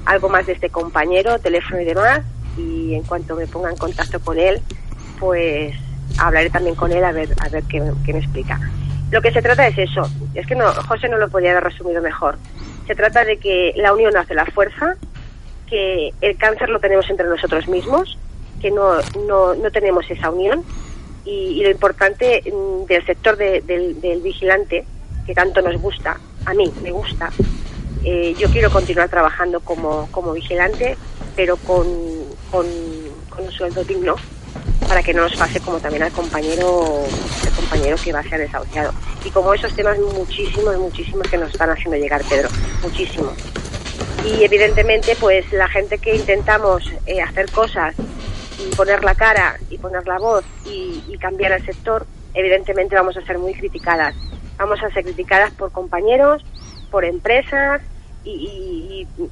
[0.07, 2.23] algo más de este compañero, teléfono y demás,
[2.57, 4.61] y en cuanto me ponga en contacto con él,
[5.25, 5.75] pues
[6.19, 8.61] hablaré también con él a ver a ver qué, me explica.
[9.11, 10.03] Lo que se trata es eso,
[10.35, 12.37] es que no, José no lo podía haber resumido mejor.
[12.87, 14.97] Se trata de que la unión hace la fuerza,
[15.67, 18.19] que el cáncer lo tenemos entre nosotros mismos,
[18.61, 18.97] que no,
[19.27, 20.63] no, no tenemos esa unión
[21.25, 24.85] y, lo importante mm, del sector de, del, vigilante,
[25.25, 27.31] que tanto nos gusta, a mí me gusta,
[28.05, 30.99] eh, yo quiero continuar trabajando como, como vigilante,
[31.35, 31.87] pero con,
[32.51, 34.17] con, un sueldo digno
[34.95, 37.05] para que no nos pase como también al compañero
[37.45, 38.93] el compañero que va a ser desahuciado.
[39.25, 42.49] Y como esos temas muchísimos, muchísimos que nos están haciendo llegar, Pedro,
[42.81, 43.33] muchísimo.
[44.25, 47.97] Y evidentemente, pues la gente que intentamos eh, hacer cosas
[48.57, 53.17] y poner la cara y poner la voz y, y cambiar el sector, evidentemente vamos
[53.17, 54.15] a ser muy criticadas.
[54.59, 56.45] Vamos a ser criticadas por compañeros,
[56.93, 57.83] por empresas,
[58.23, 59.29] y, y, y,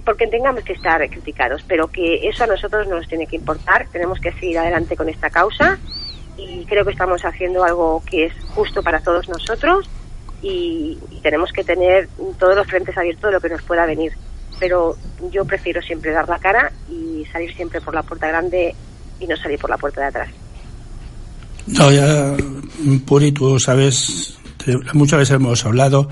[0.00, 3.86] porque tengamos que estar criticados, pero que eso a nosotros no nos tiene que importar,
[3.92, 5.78] tenemos que seguir adelante con esta causa
[6.36, 9.88] y creo que estamos haciendo algo que es justo para todos nosotros
[10.42, 14.12] y, y tenemos que tener todos los frentes abiertos de lo que nos pueda venir.
[14.58, 14.96] Pero
[15.30, 18.74] yo prefiero siempre dar la cara y salir siempre por la puerta grande
[19.20, 20.28] y no salir por la puerta de atrás.
[21.66, 22.36] No, ya,
[23.06, 24.38] Puri, tú sabes,
[24.92, 26.08] muchas veces hemos hablado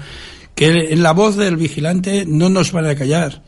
[0.54, 3.42] que en la voz del vigilante no nos van a callar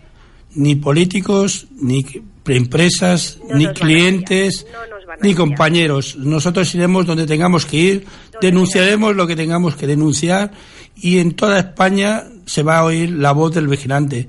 [0.57, 2.05] ni políticos, ni
[2.47, 6.17] empresas, no ni clientes, no ni compañeros.
[6.17, 8.07] Nosotros iremos donde tengamos que ir,
[8.41, 10.51] denunciaremos lo que tengamos que denunciar
[10.97, 14.27] y en toda España se va a oír la voz del vigilante,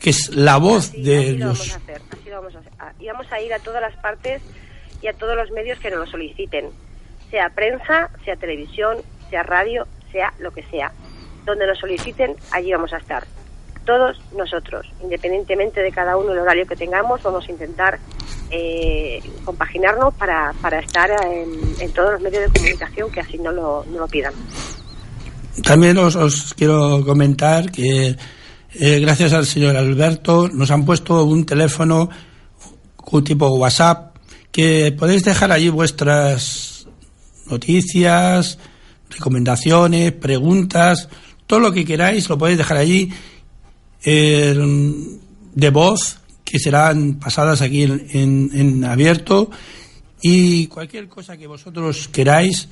[0.00, 1.38] que es la voz así, de así los...
[1.38, 2.72] Lo vamos a hacer, así lo vamos a hacer.
[3.00, 4.42] Y vamos a ir a todas las partes
[5.00, 6.66] y a todos los medios que nos lo soliciten,
[7.30, 8.98] sea prensa, sea televisión,
[9.30, 10.92] sea radio, sea lo que sea
[11.48, 13.26] donde nos soliciten, allí vamos a estar.
[13.88, 17.98] Todos nosotros, independientemente de cada uno el horario que tengamos, vamos a intentar
[18.50, 21.08] eh, compaginarnos para, para estar
[21.80, 24.34] en, todos los medios de comunicación que así no lo, no lo pidan.
[25.64, 28.14] También os, os quiero comentar que
[28.74, 32.10] eh, gracias al señor Alberto nos han puesto un teléfono
[33.10, 34.16] un tipo WhatsApp
[34.52, 36.86] que podéis dejar allí vuestras
[37.46, 38.58] noticias,
[39.08, 41.08] recomendaciones, preguntas,
[41.46, 43.10] todo lo que queráis lo podéis dejar allí
[44.02, 49.50] de voz que serán pasadas aquí en, en, abierto.
[50.22, 52.68] Y cualquier cosa que vosotros queráis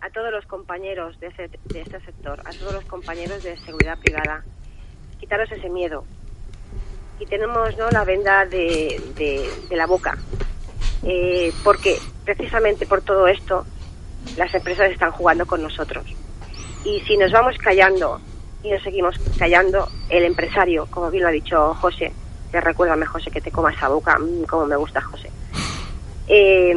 [0.00, 3.98] a todos los compañeros de, ese- de este sector, a todos los compañeros de seguridad
[3.98, 4.44] privada.
[5.18, 6.04] Quitaros ese miedo.
[7.20, 7.90] Y tenemos ¿no?
[7.90, 10.16] la venda de, de- la boca.
[11.02, 13.64] Eh, porque precisamente por todo esto,
[14.36, 16.04] las empresas están jugando con nosotros.
[16.84, 18.20] Y si nos vamos callando
[18.62, 22.12] y nos seguimos callando, el empresario, como bien lo ha dicho José,
[22.50, 25.30] te recuérdame José que te comas esa boca, mm, como me gusta José.
[26.28, 26.76] Eh,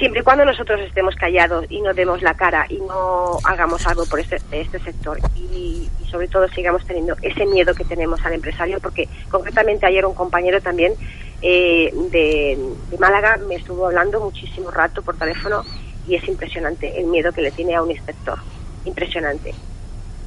[0.00, 4.06] siempre y cuando nosotros estemos callados y no demos la cara y no hagamos algo
[4.06, 8.80] por este, este sector y, sobre todo sigamos teniendo ese miedo que tenemos al empresario,
[8.80, 10.94] porque concretamente ayer un compañero también
[11.40, 12.58] eh, de,
[12.90, 15.62] de Málaga me estuvo hablando muchísimo rato por teléfono
[16.08, 18.38] y es impresionante el miedo que le tiene a un inspector,
[18.86, 19.54] impresionante.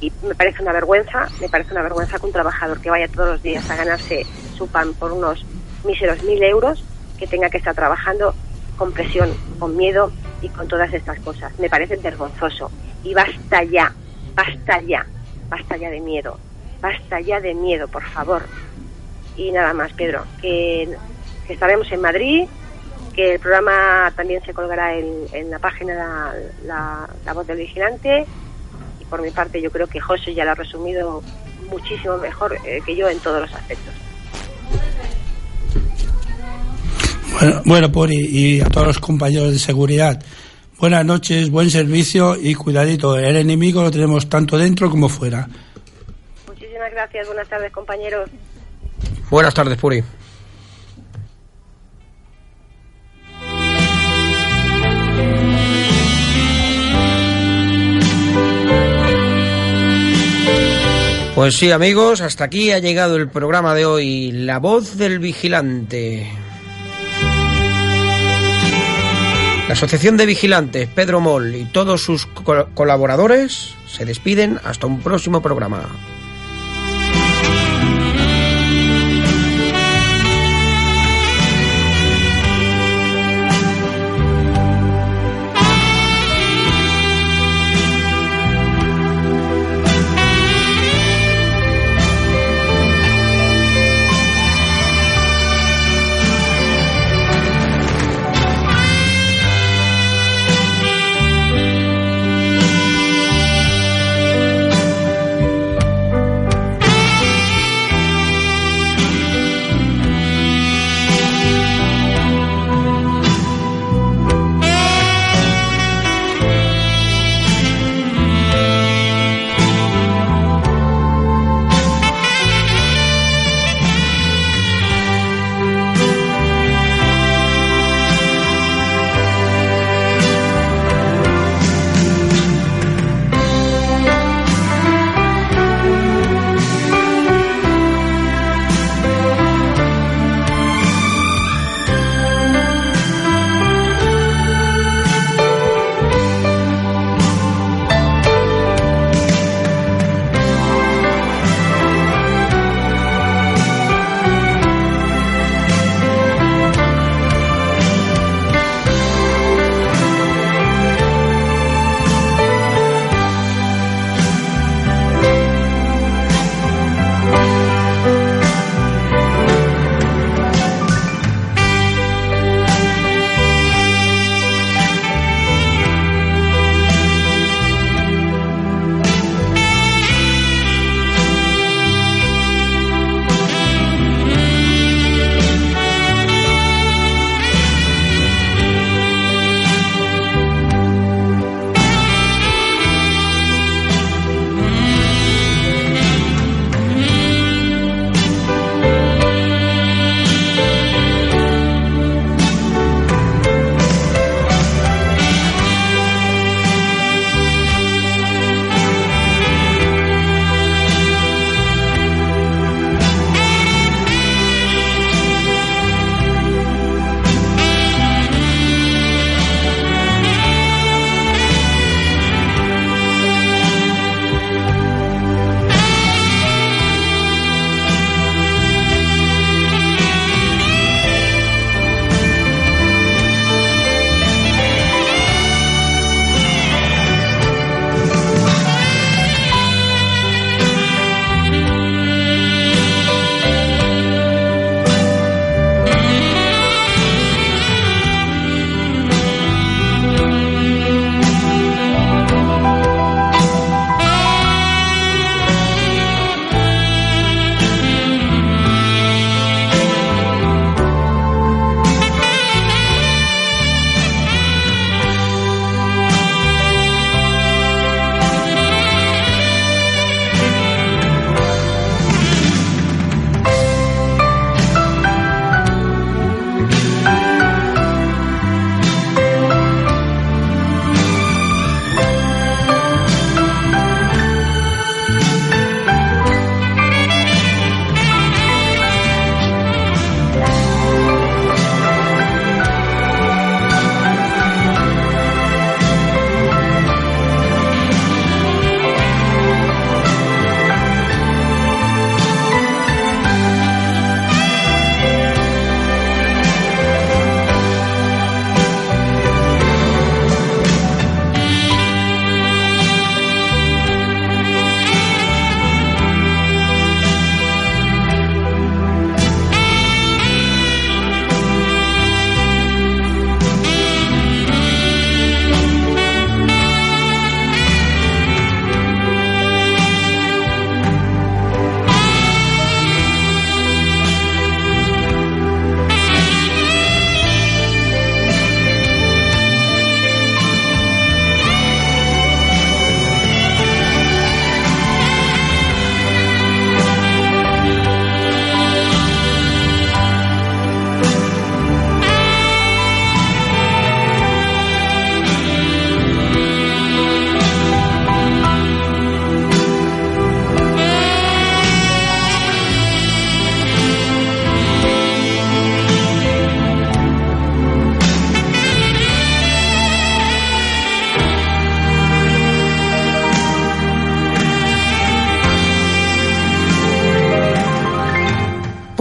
[0.00, 3.28] Y me parece una vergüenza, me parece una vergüenza que un trabajador que vaya todos
[3.28, 4.24] los días a ganarse
[4.56, 5.44] su pan por unos
[5.84, 6.82] míseros mil euros,
[7.18, 8.34] que tenga que estar trabajando
[8.76, 10.10] con presión, con miedo
[10.42, 11.56] y con todas estas cosas.
[11.58, 12.70] Me parece vergonzoso.
[13.02, 13.92] Y basta ya,
[14.34, 15.06] basta ya,
[15.48, 16.38] basta ya de miedo,
[16.80, 18.42] basta ya de miedo, por favor.
[19.36, 20.88] Y nada más, Pedro, que,
[21.48, 22.46] estaremos en Madrid,
[23.14, 28.26] que el programa también se colgará en, la página la, la- la Voz del Vigilante.
[29.00, 31.22] Y por mi parte, yo creo que José ya lo ha resumido
[31.70, 33.92] muchísimo mejor eh, que yo en todos los aspectos.
[37.40, 40.22] Bueno, bueno, Puri, y a todos los compañeros de seguridad,
[40.78, 45.48] buenas noches, buen servicio y cuidadito, el enemigo lo tenemos tanto dentro como fuera.
[46.46, 48.30] Muchísimas gracias, buenas tardes, compañeros.
[49.30, 50.02] Buenas tardes, Puri.
[61.34, 66.43] Pues sí, amigos, hasta aquí ha llegado el programa de hoy, La Voz del Vigilante.
[69.66, 75.00] La Asociación de Vigilantes, Pedro Moll y todos sus co- colaboradores se despiden hasta un
[75.00, 75.88] próximo programa.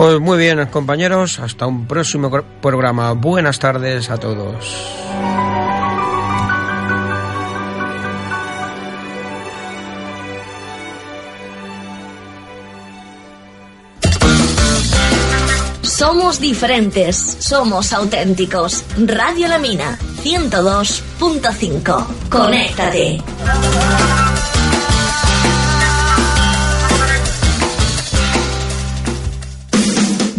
[0.04, 2.30] Pues muy bien, compañeros, hasta un próximo
[2.62, 3.14] programa.
[3.14, 4.66] Buenas tardes a todos.
[15.84, 18.84] Somos diferentes, somos auténticos.
[18.97, 22.06] Radio La Mina, 102.5.
[22.28, 23.24] Conéctate.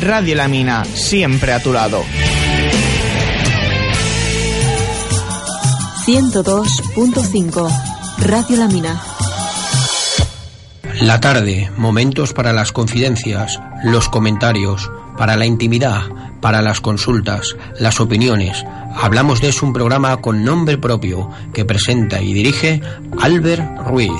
[0.00, 2.04] Radio La Mina, siempre a tu lado.
[6.06, 7.68] 102.5
[8.18, 9.02] Radio La Mina.
[11.00, 16.02] La tarde, momentos para las confidencias, los comentarios, para la intimidad,
[16.40, 18.64] para las consultas, las opiniones.
[18.94, 22.80] Hablamos de es un programa con nombre propio que presenta y dirige
[23.20, 24.10] Albert Ruiz.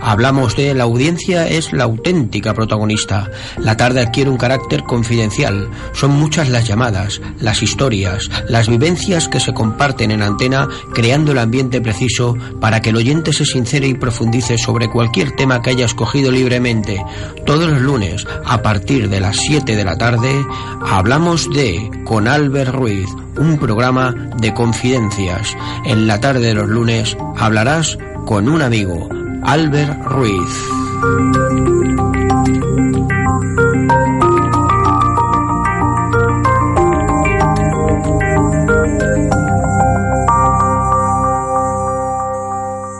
[0.00, 3.30] Hablamos de la audiencia es la auténtica protagonista.
[3.58, 5.70] La tarde adquiere un carácter confidencial.
[5.92, 11.38] Son muchas las llamadas, las historias, las vivencias que se comparten en antena creando el
[11.38, 15.86] ambiente preciso para que el oyente se sincere y profundice sobre cualquier tema que haya
[15.86, 17.04] escogido libremente.
[17.44, 20.44] Todos los lunes, a partir de las 7 de la tarde,
[20.84, 23.08] hablamos de Con Albert Ruiz,
[23.38, 25.56] un programa de confidencias.
[25.84, 29.08] En la tarde de los lunes hablarás con un amigo,
[29.42, 30.50] Albert Ruiz.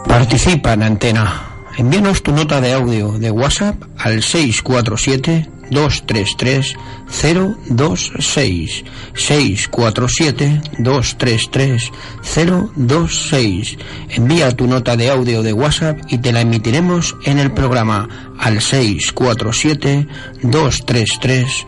[0.06, 1.42] Participa en antena.
[1.76, 6.76] Envíanos tu nota de audio de WhatsApp al 647 233
[7.68, 8.84] 026
[9.14, 11.92] 647 233
[12.76, 13.78] 026
[14.10, 18.60] Envía tu nota de audio de WhatsApp y te la emitiremos en el programa al
[18.60, 20.06] 647
[20.42, 21.66] 233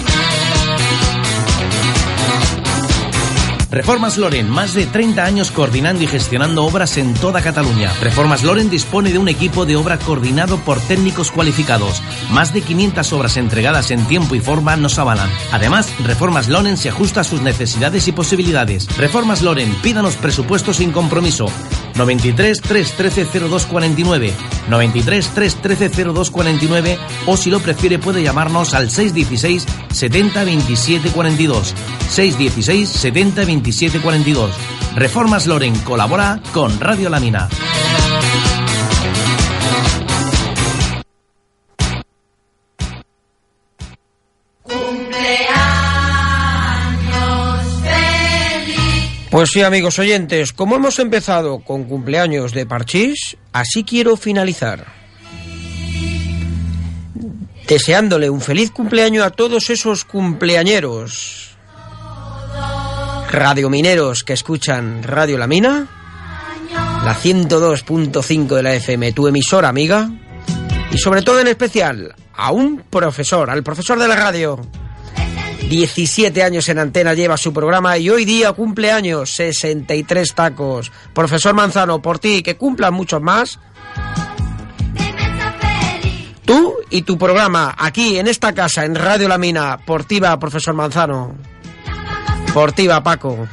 [3.71, 7.93] Reformas Loren, más de 30 años coordinando y gestionando obras en toda Cataluña.
[8.01, 12.03] Reformas Loren dispone de un equipo de obra coordinado por técnicos cualificados.
[12.33, 15.31] Más de 500 obras entregadas en tiempo y forma nos avalan.
[15.53, 18.89] Además, Reformas Loren se ajusta a sus necesidades y posibilidades.
[18.97, 21.47] Reformas Loren, pídanos presupuestos sin compromiso.
[22.01, 24.33] 93 313 0249
[24.69, 31.75] 93 313 0249 o si lo prefiere puede llamarnos al 616 70 27 42
[32.09, 34.51] 616 70 27 42
[34.95, 37.21] Reformas Loren colabora con Radio La
[49.41, 54.85] Pues sí, amigos oyentes, como hemos empezado con cumpleaños de Parchís, así quiero finalizar.
[57.67, 61.57] Deseándole un feliz cumpleaños a todos esos cumpleañeros.
[63.31, 65.89] Radiomineros que escuchan Radio La Mina,
[67.03, 70.11] la 102.5 de la FM, tu emisora amiga,
[70.93, 74.61] y sobre todo en especial a un profesor, al profesor de la radio.
[75.71, 80.91] 17 años en antena lleva su programa y hoy día cumple años, 63 tacos.
[81.15, 83.61] Profesor Manzano, por ti, que cumplan muchos más.
[86.45, 90.37] Tú y tu programa, aquí en esta casa, en Radio La Mina, por ti va,
[90.41, 91.37] profesor Manzano.
[92.53, 93.47] Por ti va, Paco.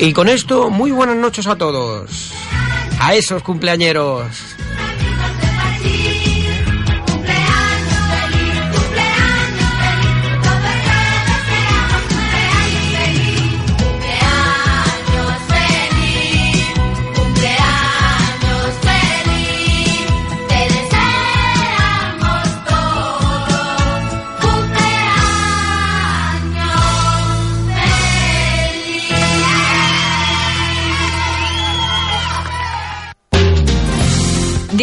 [0.00, 2.32] Y con esto, muy buenas noches a todos.
[3.00, 4.47] A esos cumpleañeros.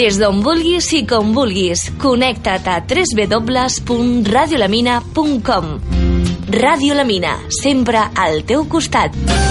[0.05, 5.71] Des d'on vulguis i com vulguis, connecta't a www.radiolamina.com
[6.59, 7.33] Ràdio La Mina,
[7.63, 9.44] sempre al teu costat.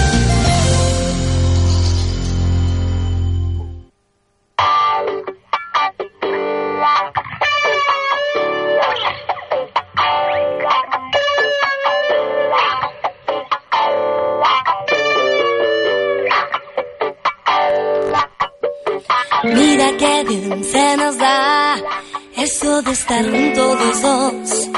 [23.05, 24.74] Estar juntos los dos.